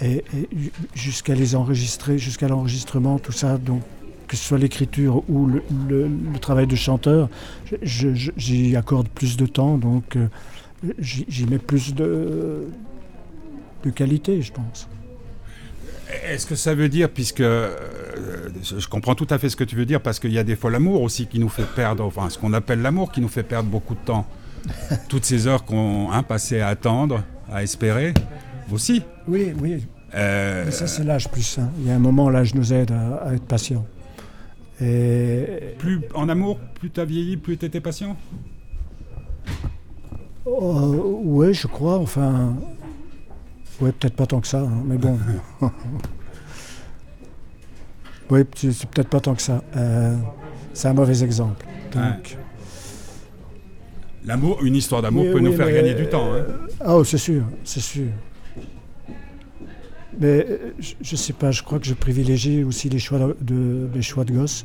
et, 0.00 0.06
et- 0.06 0.24
et 0.36 0.48
ju- 0.56 0.72
jusqu'à 0.94 1.34
les 1.34 1.54
enregistrer, 1.54 2.18
jusqu'à 2.18 2.48
l'enregistrement, 2.48 3.18
tout 3.18 3.32
ça. 3.32 3.58
Donc, 3.58 3.82
que 4.30 4.36
ce 4.36 4.44
soit 4.44 4.58
l'écriture 4.58 5.24
ou 5.28 5.46
le, 5.46 5.60
le- 5.88 6.08
le 6.32 6.38
travail 6.38 6.68
de 6.68 6.76
chanteur, 6.76 7.28
j'y 7.82 8.76
accorde 8.76 9.08
plus 9.08 9.36
de 9.36 9.44
temps, 9.44 9.76
donc 9.76 10.14
euh, 10.14 10.28
j'y 11.00 11.46
mets 11.46 11.58
plus 11.58 11.92
de, 11.96 12.68
de 13.82 13.90
qualité, 13.90 14.40
je 14.40 14.52
pense. 14.52 14.88
Est-ce 16.28 16.46
que 16.46 16.54
ça 16.54 16.76
veut 16.76 16.88
dire, 16.88 17.08
puisque 17.10 17.40
euh, 17.40 17.74
je 18.62 18.86
comprends 18.86 19.16
tout 19.16 19.26
à 19.30 19.38
fait 19.38 19.48
ce 19.48 19.56
que 19.56 19.64
tu 19.64 19.74
veux 19.74 19.84
dire, 19.84 20.00
parce 20.00 20.20
qu'il 20.20 20.32
y 20.32 20.38
a 20.38 20.44
des 20.44 20.54
fois 20.54 20.70
l'amour 20.70 21.02
aussi 21.02 21.26
qui 21.26 21.40
nous 21.40 21.48
fait 21.48 21.66
perdre, 21.74 22.04
enfin 22.04 22.30
ce 22.30 22.38
qu'on 22.38 22.52
appelle 22.52 22.82
l'amour 22.82 23.10
qui 23.10 23.20
nous 23.20 23.28
fait 23.28 23.42
perdre 23.42 23.68
beaucoup 23.68 23.94
de 23.96 24.00
temps. 24.04 24.26
Toutes 25.08 25.24
ces 25.24 25.48
heures 25.48 25.64
qu'on 25.64 26.12
a 26.12 26.22
passées 26.22 26.60
à 26.60 26.68
attendre, 26.68 27.24
à 27.50 27.64
espérer, 27.64 28.14
aussi. 28.72 29.02
Oui, 29.26 29.52
oui, 29.60 29.84
Euh, 30.14 30.64
Mais 30.66 30.70
ça, 30.70 30.86
c'est 30.86 31.02
l'âge 31.02 31.28
plus. 31.28 31.58
hein. 31.58 31.68
Il 31.80 31.88
y 31.88 31.90
a 31.90 31.94
un 31.96 31.98
moment, 32.00 32.30
l'âge 32.30 32.54
nous 32.54 32.72
aide 32.72 32.92
à, 32.92 33.28
à 33.28 33.34
être 33.34 33.44
patient. 33.44 33.84
Et 34.82 35.74
plus 35.78 36.00
en 36.14 36.28
amour, 36.28 36.58
plus 36.78 36.90
tu 36.90 37.00
as 37.00 37.04
vieilli, 37.04 37.36
plus 37.36 37.56
tu 37.58 37.66
étais 37.66 37.80
patient? 37.80 38.16
Oh, 40.46 41.20
ouais, 41.24 41.52
je 41.52 41.66
crois. 41.66 41.98
Enfin, 41.98 42.54
ouais, 43.80 43.92
peut-être 43.92 44.16
pas 44.16 44.26
tant 44.26 44.40
que 44.40 44.46
ça, 44.46 44.60
hein, 44.60 44.82
mais 44.86 44.96
bon. 44.96 45.18
oui, 48.30 48.40
c'est 48.56 48.86
peut-être 48.88 49.08
pas 49.10 49.20
tant 49.20 49.34
que 49.34 49.42
ça. 49.42 49.62
Euh, 49.76 50.16
c'est 50.72 50.88
un 50.88 50.94
mauvais 50.94 51.22
exemple. 51.22 51.64
Donc, 51.92 52.38
L'amour, 54.24 54.62
une 54.62 54.76
histoire 54.76 55.00
d'amour 55.02 55.24
peut 55.24 55.34
oui, 55.36 55.42
nous 55.42 55.52
faire 55.52 55.70
gagner 55.70 55.94
du 55.94 56.06
temps. 56.06 56.34
hein. 56.34 56.44
Ah, 56.80 56.96
oh, 56.96 57.04
c'est 57.04 57.18
sûr, 57.18 57.42
c'est 57.64 57.80
sûr. 57.80 58.08
Mais 60.18 60.46
euh, 60.48 60.72
je, 60.78 60.94
je 61.00 61.16
sais 61.16 61.32
pas, 61.32 61.50
je 61.50 61.62
crois 61.62 61.78
que 61.78 61.86
je 61.86 61.94
privilégie 61.94 62.64
aussi 62.64 62.88
les 62.88 62.98
choix 62.98 63.18
de, 63.18 63.36
de- 63.40 63.88
mes 63.94 64.02
choix 64.02 64.24
de 64.24 64.32
gosse. 64.32 64.64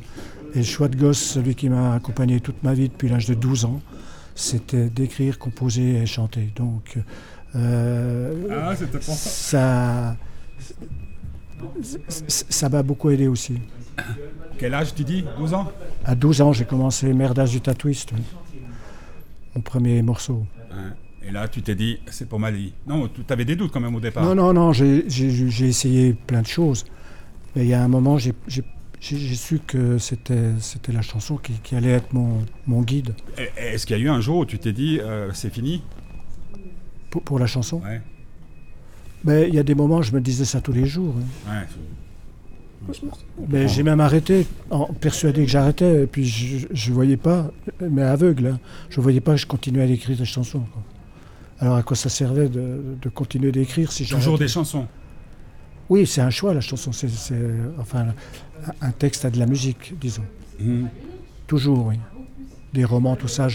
Et 0.54 0.58
le 0.58 0.64
choix 0.64 0.88
de 0.88 0.96
gosse, 0.96 1.18
celui 1.20 1.54
qui 1.54 1.68
m'a 1.68 1.94
accompagné 1.94 2.40
toute 2.40 2.62
ma 2.62 2.72
vie 2.74 2.88
depuis 2.88 3.08
l'âge 3.08 3.26
de 3.26 3.34
12 3.34 3.64
ans, 3.66 3.80
c'était 4.34 4.88
d'écrire, 4.88 5.38
composer 5.38 5.96
et 5.96 6.06
chanter. 6.06 6.50
Donc, 6.56 6.98
euh, 7.54 8.48
Ah, 8.50 8.74
ça. 9.00 10.16
ça 12.48 12.68
m'a 12.68 12.82
beaucoup 12.82 13.10
aidé 13.10 13.28
aussi. 13.28 13.58
Quel 14.58 14.74
âge 14.74 14.94
tu 14.94 15.04
dis? 15.04 15.24
12 15.38 15.54
ans? 15.54 15.70
À 16.04 16.14
12 16.14 16.40
ans, 16.40 16.52
j'ai 16.52 16.64
commencé 16.64 17.12
Merdas 17.12 17.46
du 17.46 17.60
oui. 17.84 18.22
mon 19.54 19.60
premier 19.62 20.02
morceau. 20.02 20.44
Ouais. 20.70 20.76
Et 21.26 21.32
là, 21.32 21.48
tu 21.48 21.62
t'es 21.62 21.74
dit, 21.74 21.98
c'est 22.08 22.28
pour 22.28 22.38
Mali. 22.38 22.72
Non, 22.86 23.08
tu 23.08 23.20
avais 23.28 23.44
des 23.44 23.56
doutes 23.56 23.72
quand 23.72 23.80
même 23.80 23.94
au 23.94 24.00
départ. 24.00 24.24
Non, 24.24 24.34
non, 24.34 24.52
non, 24.52 24.72
j'ai 24.72 25.04
essayé 25.66 26.14
plein 26.26 26.42
de 26.42 26.46
choses. 26.46 26.84
Mais 27.54 27.64
il 27.64 27.68
y 27.68 27.74
a 27.74 27.82
un 27.82 27.88
moment, 27.88 28.16
j'ai 28.18 28.34
su 29.00 29.58
que 29.66 29.98
c'était 29.98 30.92
la 30.92 31.02
chanson 31.02 31.36
qui, 31.36 31.54
qui, 31.64 31.74
allait 31.74 31.90
être 31.90 32.12
mon, 32.12 32.44
mon 32.66 32.82
guide. 32.82 33.14
Est-ce 33.56 33.86
qu'il 33.86 33.96
y 33.96 34.00
a 34.00 34.02
eu 34.02 34.08
un 34.08 34.20
jour 34.20 34.38
où 34.38 34.46
tu 34.46 34.58
t'es 34.58 34.72
dit, 34.72 35.00
euh, 35.00 35.32
c'est 35.32 35.52
fini? 35.52 35.82
Pour, 37.10 37.22
pour, 37.22 37.38
la 37.38 37.46
chanson? 37.46 37.80
Ouais. 37.84 38.00
Mais 39.24 39.48
il 39.48 39.54
y 39.54 39.58
a 39.58 39.62
des 39.64 39.74
moments, 39.74 40.02
je 40.02 40.12
me 40.12 40.20
disais 40.20 40.44
ça 40.44 40.60
tous 40.60 40.72
les 40.72 40.86
jours. 40.86 41.14
Hein. 41.48 41.50
Ouais. 41.50 41.66
Mais 43.48 43.66
j'ai 43.66 43.82
même 43.82 43.98
arrêté, 43.98 44.46
en, 44.70 44.84
persuadé 44.92 45.44
que 45.44 45.50
j'arrêtais, 45.50 46.04
et 46.04 46.06
puis 46.06 46.24
je 46.24 46.90
ne 46.90 46.94
voyais 46.94 47.16
pas, 47.16 47.50
mais 47.80 48.02
aveugle, 48.02 48.46
hein, 48.46 48.60
je 48.90 49.00
ne 49.00 49.02
voyais 49.02 49.20
pas 49.20 49.32
que 49.32 49.38
je 49.38 49.46
continuais 49.46 49.82
à 49.82 49.86
écrire 49.86 50.16
des 50.16 50.24
chansons. 50.24 50.60
Quoi. 50.72 50.82
Alors 51.60 51.76
à 51.76 51.82
quoi 51.82 51.96
ça 51.96 52.08
servait 52.08 52.48
de, 52.48 52.96
de 53.00 53.08
continuer 53.08 53.52
d'écrire 53.52 53.92
si 53.92 54.06
Toujours 54.06 54.38
des 54.38 54.48
chansons 54.48 54.86
Oui, 55.88 56.06
c'est 56.06 56.20
un 56.20 56.30
choix 56.30 56.52
la 56.52 56.60
chanson, 56.60 56.92
c'est 56.92 57.08
enfin 57.78 58.08
un 58.80 58.90
texte 58.90 59.24
à 59.24 59.30
de 59.30 59.38
la 59.38 59.46
musique, 59.46 59.98
disons. 59.98 60.24
Mmh. 60.60 60.86
Toujours, 61.46 61.86
oui. 61.86 61.96
Des 62.72 62.84
romans, 62.84 63.16
tout 63.16 63.28
ça, 63.28 63.48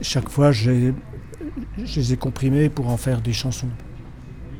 chaque 0.00 0.28
fois 0.28 0.52
je 0.52 0.92
les 1.76 2.12
ai 2.12 2.16
comprimés 2.16 2.68
pour 2.68 2.88
en 2.88 2.96
faire 2.96 3.20
des 3.20 3.32
chansons. 3.32 3.68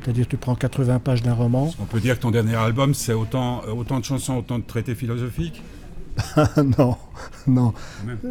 C'est-à-dire 0.01 0.27
tu 0.27 0.37
prends 0.37 0.55
80 0.55 0.99
pages 0.99 1.23
d'un 1.23 1.33
roman. 1.33 1.73
On 1.79 1.85
peut 1.85 1.99
dire 1.99 2.15
que 2.17 2.21
ton 2.21 2.31
dernier 2.31 2.55
album, 2.55 2.93
c'est 2.93 3.13
autant, 3.13 3.61
autant 3.65 3.99
de 3.99 4.05
chansons, 4.05 4.37
autant 4.37 4.59
de 4.59 4.63
traités 4.63 4.95
philosophiques 4.95 5.61
Non, 6.77 6.97
non. 7.47 7.73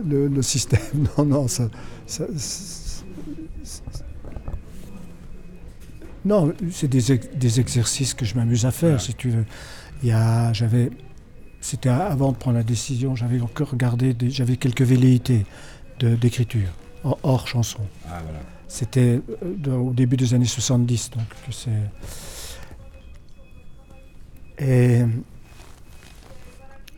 Le, 0.06 0.42
système, 0.42 0.80
non, 1.18 1.24
non, 1.24 1.48
ça, 1.48 1.68
non, 6.24 6.52
c'est 6.70 6.88
des, 6.88 7.18
des, 7.18 7.60
exercices 7.60 8.14
que 8.14 8.24
je 8.24 8.34
m'amuse 8.34 8.66
à 8.66 8.70
faire, 8.70 9.00
si 9.00 9.14
tu 9.14 9.30
veux. 9.30 9.44
Il 10.02 10.08
y 10.08 10.12
a, 10.12 10.52
j'avais, 10.52 10.90
c'était 11.60 11.88
avant 11.88 12.32
de 12.32 12.36
prendre 12.36 12.56
la 12.56 12.62
décision, 12.62 13.14
j'avais 13.14 13.40
encore 13.40 13.70
regardé, 13.70 14.16
j'avais 14.28 14.56
quelques 14.56 14.82
velléités 14.82 15.46
d'écriture, 16.00 16.68
hors 17.04 17.46
chanson. 17.46 17.80
Ah, 18.08 18.20
voilà. 18.22 18.40
C'était 18.68 19.20
euh, 19.66 19.76
au 19.76 19.92
début 19.92 20.16
des 20.16 20.34
années 20.34 20.44
70, 20.44 21.10
donc 21.10 21.24
c'est. 21.50 21.70
Et 24.60 25.02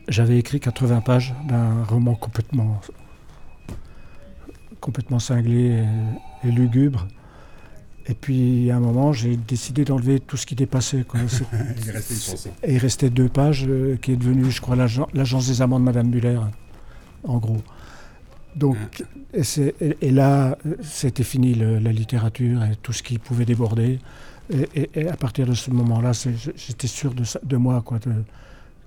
j'avais 0.07 0.37
écrit 0.37 0.59
80 0.59 1.01
pages 1.01 1.33
d'un 1.47 1.83
roman 1.83 2.15
complètement, 2.15 2.81
complètement 4.81 5.19
cinglé 5.19 5.85
et, 6.43 6.51
lugubre. 6.51 7.07
Et 8.07 8.13
puis 8.13 8.71
à 8.71 8.77
un 8.77 8.79
moment, 8.79 9.13
j'ai 9.13 9.37
décidé 9.37 9.85
d'enlever 9.85 10.19
tout 10.19 10.37
ce 10.37 10.45
qui 10.45 10.55
dépassait. 10.55 11.03
Quoi. 11.03 11.19
il 11.85 11.91
restait. 11.91 12.49
Et 12.63 12.73
il 12.73 12.77
restait 12.77 13.09
deux 13.09 13.29
pages, 13.29 13.65
euh, 13.67 13.97
qui 14.01 14.13
est 14.13 14.17
devenu, 14.17 14.49
je 14.49 14.61
crois, 14.61 14.75
l'agence 14.75 15.47
des 15.47 15.61
amants 15.61 15.79
de 15.79 15.85
Madame 15.85 16.09
Muller, 16.09 16.39
en 17.23 17.37
gros. 17.37 17.61
Donc, 18.55 18.77
et, 19.33 20.11
là, 20.11 20.57
c'était 20.81 21.23
fini 21.23 21.53
la 21.53 21.91
littérature 21.91 22.63
et 22.63 22.75
tout 22.81 22.91
ce 22.91 23.01
qui 23.01 23.17
pouvait 23.17 23.45
déborder. 23.45 23.99
Et, 24.75 25.07
à 25.07 25.15
partir 25.15 25.47
de 25.47 25.53
ce 25.53 25.71
moment-là, 25.71 26.11
j'étais 26.55 26.87
sûr 26.87 27.13
de, 27.13 27.23
de, 27.43 27.57
moi, 27.57 27.81
quoi, 27.81 27.99
de, 27.99 28.11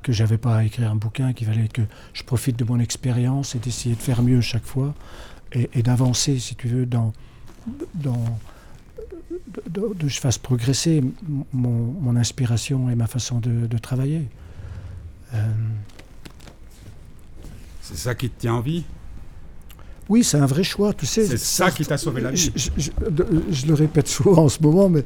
que 0.03 0.12
j'avais 0.12 0.37
pas 0.37 0.57
à 0.57 0.64
écrire 0.64 0.90
un 0.90 0.96
bouquin, 0.96 1.33
qu'il 1.33 1.46
fallait 1.46 1.68
que 1.68 1.83
je 2.12 2.22
profite 2.22 2.59
de 2.59 2.64
mon 2.64 2.79
expérience 2.79 3.55
et 3.55 3.59
d'essayer 3.59 3.94
de 3.94 4.00
faire 4.00 4.22
mieux 4.22 4.42
chaque 4.42 4.64
fois 4.64 4.94
et, 5.53 5.83
d'avancer, 5.83 6.38
si 6.38 6.55
tu 6.57 6.68
veux, 6.68 6.87
dans, 6.87 7.12
dans 7.94 8.38
de, 9.70 10.09
je 10.09 10.20
fasse 10.20 10.38
progresser 10.38 11.03
mon, 11.53 11.94
mon, 12.01 12.16
inspiration 12.16 12.90
et 12.90 12.94
ma 12.94 13.07
façon 13.07 13.40
de, 13.40 13.79
travailler. 13.79 14.23
Euh, 15.35 15.47
C'est 17.83 17.97
ça 17.97 18.14
qui 18.14 18.31
te 18.31 18.40
tient 18.40 18.55
en 18.55 18.61
vie? 18.61 18.85
Oui, 20.09 20.23
c'est 20.23 20.37
un 20.37 20.47
vrai 20.47 20.64
choix, 20.64 20.92
tu 20.92 21.07
sais. 21.07 21.27
C'est 21.27 21.38
ça 21.38 21.70
qui 21.70 21.85
t'a 21.85 21.97
sauvé 21.97 22.20
la 22.20 22.31
vie. 22.31 22.53
Je, 22.57 23.66
le 23.66 23.75
répète 23.75 24.07
souvent 24.09 24.44
en 24.44 24.49
ce 24.49 24.61
moment, 24.62 24.88
mais 24.90 25.05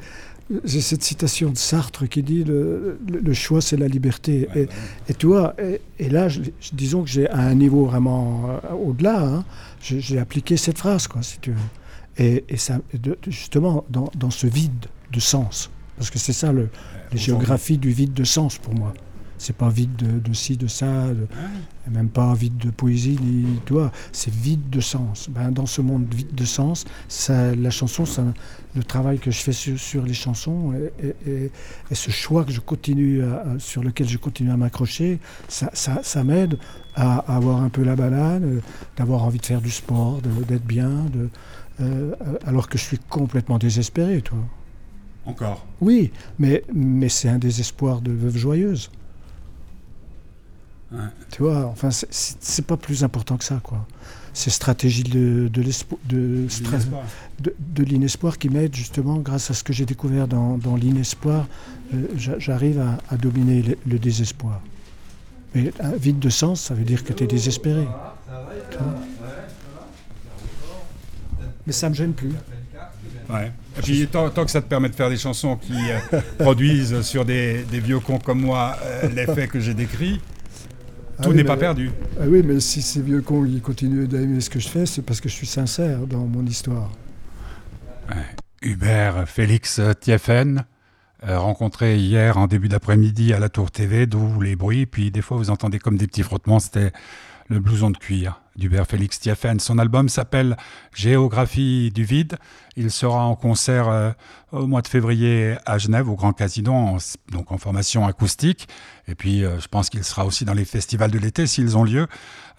j'ai 0.65 0.81
cette 0.81 1.03
citation 1.03 1.51
de 1.51 1.57
Sartre 1.57 2.09
qui 2.09 2.23
dit 2.23 2.43
le, 2.43 2.99
le, 3.07 3.35
choix, 3.35 3.61
c'est 3.61 3.77
la 3.77 3.87
liberté. 3.87 4.49
et, 4.57 4.69
et, 5.09 5.15
tu 5.15 5.27
vois, 5.27 5.55
et, 5.99 6.09
là, 6.09 6.29
disons 6.73 7.05
que 7.05 7.09
j'ai 7.09 7.29
à 7.29 7.39
un 7.39 7.55
niveau 7.55 7.85
vraiment 7.85 8.59
euh, 8.65 8.75
au-delà, 8.75 9.23
hein, 9.23 9.45
j'ai 9.81 10.19
appliqué 10.19 10.57
cette 10.57 10.79
phrase, 10.79 11.07
quoi, 11.07 11.23
si 11.23 11.39
tu 11.39 11.53
veux. 11.53 11.57
Et, 12.19 12.45
ça, 12.57 12.81
justement, 13.29 13.85
dans, 13.91 14.11
dans, 14.17 14.31
ce 14.31 14.47
vide 14.47 14.87
de 15.13 15.21
sens, 15.21 15.71
parce 15.97 16.11
que 16.11 16.19
c'est 16.19 16.33
ça 16.33 16.53
le, 16.53 16.69
la 17.13 17.17
géographie 17.17 17.79
du 17.79 17.91
vide 17.91 18.13
de 18.13 18.25
sens 18.25 18.59
pour 18.59 18.75
moi. 18.75 18.93
C'est 19.39 19.55
pas 19.55 19.69
vide 19.69 19.95
de, 19.97 20.33
ci, 20.33 20.57
de 20.57 20.67
ça, 20.67 21.07
même 21.89 22.09
pas 22.09 22.35
vide 22.35 22.59
de 22.59 22.71
poésie, 22.71 23.17
ni 23.23 23.61
toi, 23.65 23.93
c'est 24.11 24.35
vide 24.35 24.69
de 24.69 24.81
sens. 24.81 25.29
Ben, 25.31 25.53
dans 25.53 25.67
ce 25.67 25.81
monde 25.81 26.13
vide 26.13 26.35
de 26.35 26.45
sens, 26.45 26.85
ça, 27.07 27.55
la 27.55 27.71
chanson, 27.71 28.05
ça, 28.05 28.25
le 28.75 28.83
travail 28.83 29.21
que 29.21 29.31
je 29.31 29.39
fais 29.39 29.53
sur, 29.53 30.05
les 30.05 30.13
chansons 30.13 30.73
et, 31.01 31.53
ce 31.93 32.11
choix 32.11 32.45
que 32.45 32.51
je 32.51 32.59
continue 32.59 33.23
sur 33.59 33.85
lequel 33.85 34.09
je 34.09 34.19
continue 34.19 34.51
à 34.51 34.57
m'accrocher, 34.57 35.21
ça, 35.47 35.71
ça, 35.73 36.25
m'aide 36.25 36.59
à, 36.97 37.19
avoir 37.33 37.63
un 37.63 37.69
peu 37.69 37.85
la 37.85 37.95
banane, 37.95 38.61
d'avoir 38.97 39.23
envie 39.23 39.39
de 39.39 39.47
faire 39.47 39.61
du 39.61 39.71
sport, 39.71 40.21
d'être 40.49 40.67
bien, 40.67 40.91
de, 41.13 41.29
euh, 41.81 42.15
alors 42.47 42.69
que 42.69 42.79
je 42.79 42.85
suis 42.85 42.99
complètement 42.99 43.59
désespéré, 43.59 44.23
toi. 44.23 44.39
Encore 45.27 45.67
Oui, 45.81 46.11
mais, 46.39 46.63
mais 46.73 47.09
c'est 47.09 47.29
un 47.29 47.39
désespoir 47.39 48.01
de 48.01 48.13
veuve 48.13 48.37
joyeuse. 48.37 48.91
Tu 51.31 51.43
vois, 51.43 51.67
enfin, 51.67 51.91
c'est 51.91 52.67
pas 52.67 52.79
plus 52.79 53.05
important 53.05 53.37
que 53.37 53.45
ça, 53.45 53.61
quoi. 53.63 53.87
C'est 54.33 54.51
stratégie 54.51 55.03
de, 55.03 55.51
de 55.53 57.85
l'inespoir 57.85 58.39
qui 58.39 58.49
m'aide 58.49 58.75
justement, 58.75 59.17
grâce 59.17 59.51
à 59.51 59.55
ce 59.55 59.63
que 59.63 59.73
j'ai 59.73 59.85
découvert 59.85 60.29
dans, 60.29 60.57
dans 60.57 60.77
l'inespoir, 60.77 61.47
euh, 61.95 62.07
j'arrive 62.17 62.83
à, 63.11 63.17
dominer 63.17 63.77
le, 63.87 63.99
désespoir. 63.99 64.61
Mais 65.55 65.73
un 65.81 65.97
vide 65.97 66.19
de 66.19 66.29
sens, 66.29 66.61
ça 66.61 66.75
veut 66.75 66.85
dire 66.85 67.05
que 67.05 67.13
tu 67.13 67.25
es 67.25 67.27
désespéré. 67.27 67.87
Mais 71.69 71.75
ça 71.75 71.91
me 71.91 71.95
gêne 71.95 72.15
plus. 72.15 72.33
Ouais. 73.29 73.53
Et 73.77 73.83
puis 73.83 74.09
tant, 74.09 74.31
que 74.31 74.51
ça 74.51 74.63
te 74.63 74.67
permet 74.67 74.89
de 74.89 74.95
faire 74.95 75.11
des 75.11 75.19
chansons 75.19 75.57
qui 75.57 75.75
euh, 75.75 76.21
produisent 76.39 77.03
sur 77.03 77.27
des, 77.27 77.63
des, 77.65 77.79
vieux 77.79 78.01
cons 78.01 78.19
comme 78.19 78.41
moi 78.41 78.75
euh, 78.83 79.11
l'effet 79.11 79.49
que 79.49 79.61
j'ai 79.61 79.75
décrit, 79.75 80.19
ah 81.19 81.25
Tout 81.25 81.35
n'est 81.35 81.45
pas 81.45 81.59
perdu. 81.59 81.91
Ah 82.19 82.25
oui, 82.27 82.43
mais 82.43 82.59
si 82.59 82.81
ces 82.81 83.03
vieux 83.03 83.21
cons 83.21 83.45
ils 83.45 83.61
continuent 83.61 84.07
d'aimer 84.07 84.41
ce 84.41 84.49
que 84.49 84.59
je 84.59 84.69
fais, 84.69 84.87
c'est 84.87 85.03
parce 85.03 85.21
que 85.21 85.29
je 85.29 85.35
suis 85.35 85.47
sincère 85.47 86.07
dans 86.07 86.25
mon 86.25 86.47
histoire. 86.47 86.91
Hubert 88.63 89.29
Félix 89.29 89.79
Thieffen, 90.01 90.65
euh, 91.27 91.39
rencontré 91.39 91.99
hier 91.99 92.39
en 92.39 92.47
début 92.47 92.69
d'après-midi 92.69 93.35
à 93.35 93.39
la 93.41 93.51
Tour 93.51 93.71
TV, 93.71 94.07
d'où 94.07 94.41
les 94.41 94.57
bruits, 94.57 94.87
puis 94.87 95.11
des 95.11 95.21
fois 95.21 95.37
vous 95.37 95.51
entendez 95.51 95.79
comme 95.79 95.99
des 95.99 96.07
petits 96.07 96.23
frottements, 96.23 96.61
c'était 96.61 96.93
le 97.49 97.61
blouson 97.61 97.91
de 97.91 97.99
cuir 97.99 98.41
d'Hubert 98.59 98.87
Félix 98.87 99.21
Thieffen. 99.21 99.61
Son 99.61 99.79
album 99.79 100.09
s'appelle 100.09 100.57
Géographie 100.93 101.91
du 101.95 102.05
vide. 102.05 102.37
Il 102.77 102.91
sera 102.91 103.25
en 103.25 103.37
concert 103.37 103.89
euh, 103.89 104.11
au 104.53 104.67
mois 104.67 104.83
de 104.83 104.89
février 104.89 105.57
à 105.65 105.79
Genève, 105.79 106.09
au 106.09 106.17
Grand 106.17 106.33
Casino, 106.33 106.99
donc 107.31 107.53
en 107.53 107.59
formation 107.59 108.07
acoustique. 108.07 108.69
Et 109.07 109.15
puis, 109.15 109.45
euh, 109.45 109.61
je 109.61 109.69
pense 109.69 109.89
qu'il 109.91 110.03
sera 110.03 110.27
aussi 110.27 110.45
dans 110.45 110.55
les 110.55 110.65
festivals 110.65 111.11
de 111.11 111.19
l'été 111.19 111.47
s'ils 111.47 111.77
ont 111.77 111.85
lieu. 111.85 112.09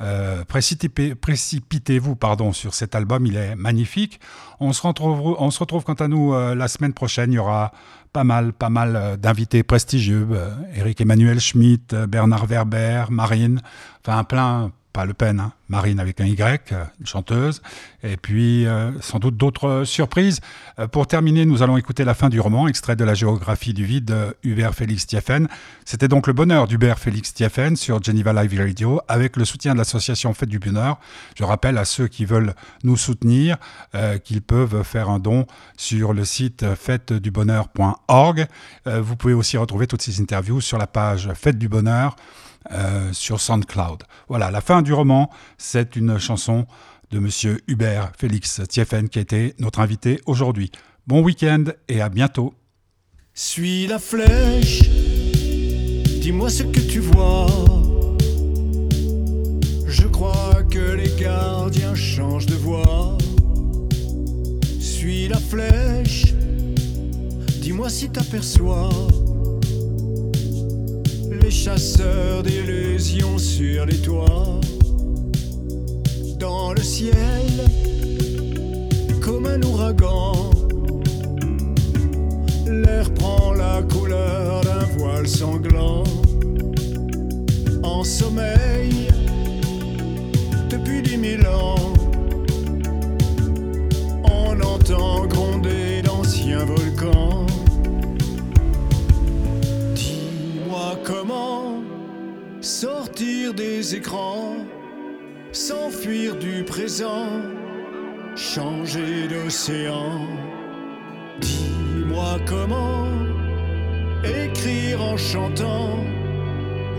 Euh, 0.01 0.45
précipitez-vous 0.45 2.15
pardon, 2.15 2.53
sur 2.53 2.73
cet 2.73 2.95
album, 2.95 3.25
il 3.25 3.35
est 3.35 3.55
magnifique. 3.55 4.21
On 4.61 4.71
se 4.71 4.81
retrouve, 4.81 5.35
on 5.37 5.51
se 5.51 5.59
retrouve 5.59 5.83
quant 5.83 5.93
à 5.93 6.07
nous 6.07 6.33
la 6.33 6.67
semaine 6.69 6.93
prochaine. 6.93 7.33
Il 7.33 7.35
y 7.35 7.39
aura 7.39 7.73
pas 8.13 8.23
mal, 8.23 8.53
pas 8.53 8.69
mal 8.69 9.17
d'invités 9.19 9.63
prestigieux. 9.63 10.27
Eric 10.73 11.01
Emmanuel 11.01 11.39
Schmitt, 11.39 11.93
Bernard 11.93 12.45
Werber, 12.45 13.05
Marine, 13.09 13.61
enfin 14.01 14.23
plein, 14.23 14.71
pas 14.93 15.05
Le 15.05 15.13
Pen, 15.13 15.39
hein. 15.39 15.53
Marine 15.69 15.99
avec 15.99 16.19
un 16.19 16.25
Y, 16.25 16.73
une 16.99 17.05
chanteuse, 17.05 17.61
et 18.03 18.17
puis 18.17 18.65
euh, 18.65 18.91
sans 19.01 19.19
doute 19.19 19.37
d'autres 19.37 19.83
surprises. 19.85 20.41
Euh, 20.79 20.87
pour 20.87 21.07
terminer, 21.07 21.45
nous 21.45 21.61
allons 21.61 21.77
écouter 21.77 22.03
la 22.03 22.15
fin 22.15 22.29
du 22.29 22.39
roman, 22.39 22.67
extrait 22.67 22.95
de 22.95 23.03
la 23.03 23.13
géographie 23.13 23.73
du 23.73 23.85
vide 23.85 24.05
de 24.05 24.35
Hubert 24.43 24.73
Félix 24.73 25.05
Thieffen. 25.05 25.47
C'était 25.85 26.07
donc 26.07 26.27
le 26.27 26.33
bonheur 26.33 26.67
d'Hubert 26.67 26.97
Félix 26.97 27.33
Thieffen 27.33 27.75
sur 27.75 28.03
Geneva 28.03 28.33
Live 28.33 28.59
Radio, 28.59 28.99
avec 29.07 29.37
le 29.37 29.45
soutien 29.45 29.73
de 29.73 29.77
l'association 29.77 30.33
Fête 30.33 30.49
du 30.49 30.59
Bonheur. 30.59 30.99
Je 31.37 31.43
rappelle 31.43 31.77
à 31.77 31.85
ceux 31.85 32.07
qui 32.07 32.25
veulent 32.25 32.55
nous 32.83 32.97
soutenir 32.97 33.57
euh, 33.93 34.17
qu'ils 34.17 34.41
peuvent 34.41 34.83
faire 34.83 35.09
un 35.09 35.19
don 35.19 35.45
sur 35.77 36.13
le 36.13 36.25
site 36.25 36.65
fêtedubonheur.org. 36.75 38.47
vous 38.85 39.15
pouvez 39.15 39.33
aussi 39.33 39.57
retrouver 39.57 39.87
toutes 39.87 40.01
ces 40.01 40.19
interviews 40.19 40.61
sur 40.61 40.77
la 40.77 40.87
page 40.87 41.29
Fête 41.33 41.57
du 41.57 41.69
Bonheur. 41.69 42.15
Euh, 42.71 43.13
sur 43.13 43.39
SoundCloud. 43.39 44.03
Voilà, 44.27 44.51
la 44.51 44.59
fin 44.59 44.81
du 44.81 44.91
roman, 44.91 45.31
c'est 45.59 45.95
une 45.95 46.17
chanson 46.17 46.65
de 47.11 47.19
monsieur 47.19 47.59
Hubert 47.67 48.13
Félix 48.17 48.61
Thieffen 48.67 49.09
qui 49.09 49.19
été 49.19 49.53
notre 49.59 49.81
invité 49.81 50.21
aujourd'hui. 50.25 50.71
Bon 51.05 51.21
week-end 51.21 51.65
et 51.87 52.01
à 52.01 52.09
bientôt. 52.09 52.53
Suis 53.33 53.85
la 53.85 53.99
flèche, 53.99 54.89
dis-moi 56.21 56.49
ce 56.49 56.63
que 56.63 56.79
tu 56.79 56.99
vois. 56.99 57.47
Je 59.85 60.07
crois 60.07 60.63
que 60.71 60.93
les 60.93 61.11
gardiens 61.21 61.95
changent 61.95 62.45
de 62.45 62.55
voix. 62.55 63.17
Suis 64.79 65.27
la 65.27 65.39
flèche, 65.39 66.33
dis-moi 67.61 67.89
si 67.89 68.09
t'aperçois 68.09 68.89
les 71.29 71.51
chasseurs 71.51 72.43
d'illusions 72.43 73.37
sur 73.37 73.85
les 73.85 74.01
toits. 74.01 74.59
Dans 76.39 76.71
le 76.71 76.81
ciel, 76.81 77.67
comme 79.21 79.45
un 79.45 79.61
ouragan, 79.61 80.51
l'air 82.65 83.13
prend 83.13 83.53
la 83.53 83.81
couleur 83.83 84.61
d'un 84.61 84.85
voile 84.97 85.27
sanglant. 85.27 86.05
En 87.83 88.03
sommeil, 88.05 89.09
depuis 90.69 91.01
dix 91.01 91.17
mille 91.17 91.45
ans, 91.45 91.93
on 94.23 94.61
entend 94.61 95.25
gronder 95.25 96.01
d'anciens 96.01 96.63
volcans. 96.63 97.45
Dis-moi 99.93 100.97
comment 101.03 101.83
sortir 102.61 103.53
des 103.53 103.95
écrans, 103.95 104.55
s'enfuir 105.51 106.35
du 106.35 106.63
présent, 106.63 107.27
changer 108.35 109.27
d'océan. 109.27 110.27
Dis-moi 111.41 112.39
comment 112.45 113.07
écrire 114.23 115.01
en 115.01 115.17
chantant 115.17 115.97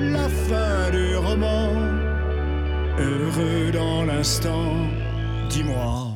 la 0.01 0.29
fin 0.29 0.91
du 0.91 1.17
roman, 1.17 1.73
heureux 2.99 3.71
dans 3.73 4.05
l'instant. 4.05 4.75
Dis-moi, 5.49 6.13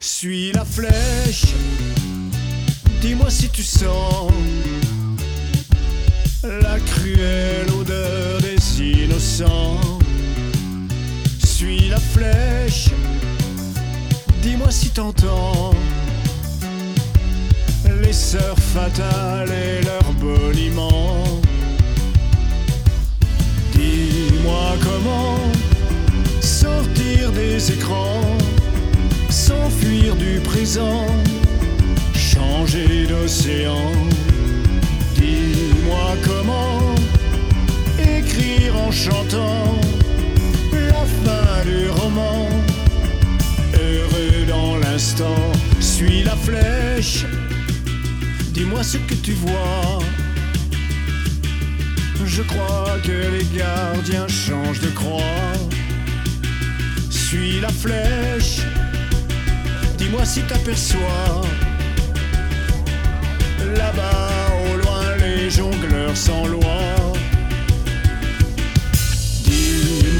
suis 0.00 0.52
la 0.52 0.64
flèche, 0.64 1.54
dis-moi 3.00 3.30
si 3.30 3.48
tu 3.48 3.62
sens 3.62 4.32
la 6.42 6.78
cruelle 6.80 7.70
odeur 7.78 8.40
des 8.40 8.82
innocents. 8.82 9.79
Flèche, 12.12 12.90
dis-moi 14.42 14.70
si 14.70 14.90
t'entends. 14.90 15.72
Les 18.02 18.12
sœurs 18.12 18.58
fatales 18.58 19.50
et 19.50 19.84
leurs 19.84 20.12
boniments. 20.14 21.24
Dis-moi 23.72 24.76
comment 24.82 25.38
sortir 26.40 27.32
des 27.32 27.72
écrans, 27.72 28.36
s'enfuir 29.28 30.16
du 30.16 30.40
présent, 30.40 31.06
changer 32.14 33.06
d'océan. 33.06 33.92
Dis-moi 35.14 36.16
comment 36.24 36.94
écrire 37.98 38.76
en 38.76 38.90
chantant 38.90 39.80
fin 41.06 41.64
du 41.64 41.88
roman. 41.88 42.48
Heureux 43.74 44.46
dans 44.48 44.76
l'instant, 44.76 45.42
suis 45.80 46.22
la 46.22 46.36
flèche. 46.36 47.24
Dis-moi 48.52 48.82
ce 48.82 48.98
que 48.98 49.14
tu 49.14 49.32
vois. 49.32 50.00
Je 52.26 52.42
crois 52.42 52.96
que 53.02 53.10
les 53.10 53.44
gardiens 53.58 54.28
changent 54.28 54.80
de 54.80 54.90
croix. 54.90 55.52
Suis 57.10 57.60
la 57.60 57.70
flèche. 57.70 58.60
Dis-moi 59.98 60.24
si 60.24 60.42
t'aperçois. 60.42 61.42
Là-bas, 63.76 64.30
au 64.64 64.76
loin, 64.76 65.16
les 65.18 65.50
jongleurs 65.50 66.16
sans 66.16 66.46
loi. 66.46 67.09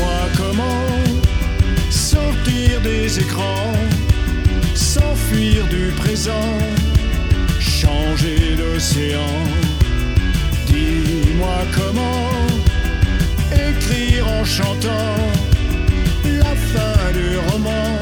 Dis-moi 0.01 0.29
comment 0.35 1.91
sortir 1.91 2.81
des 2.83 3.19
écrans, 3.19 3.75
s'enfuir 4.75 5.67
du 5.67 5.93
présent, 5.99 6.59
changer 7.61 8.57
d'océan. 8.57 9.35
Dis-moi 10.69 11.59
comment 11.75 12.31
écrire 13.53 14.27
en 14.27 14.43
chantant 14.43 15.17
la 16.25 16.55
fin 16.73 17.13
du 17.13 17.37
roman, 17.51 17.99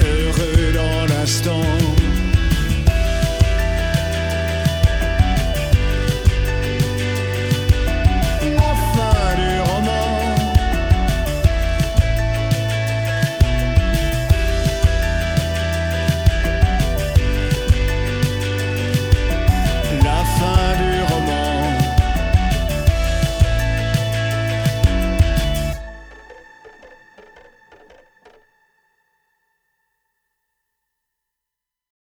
heureux 0.00 0.72
dans 0.74 1.14
l'instant. 1.14 2.13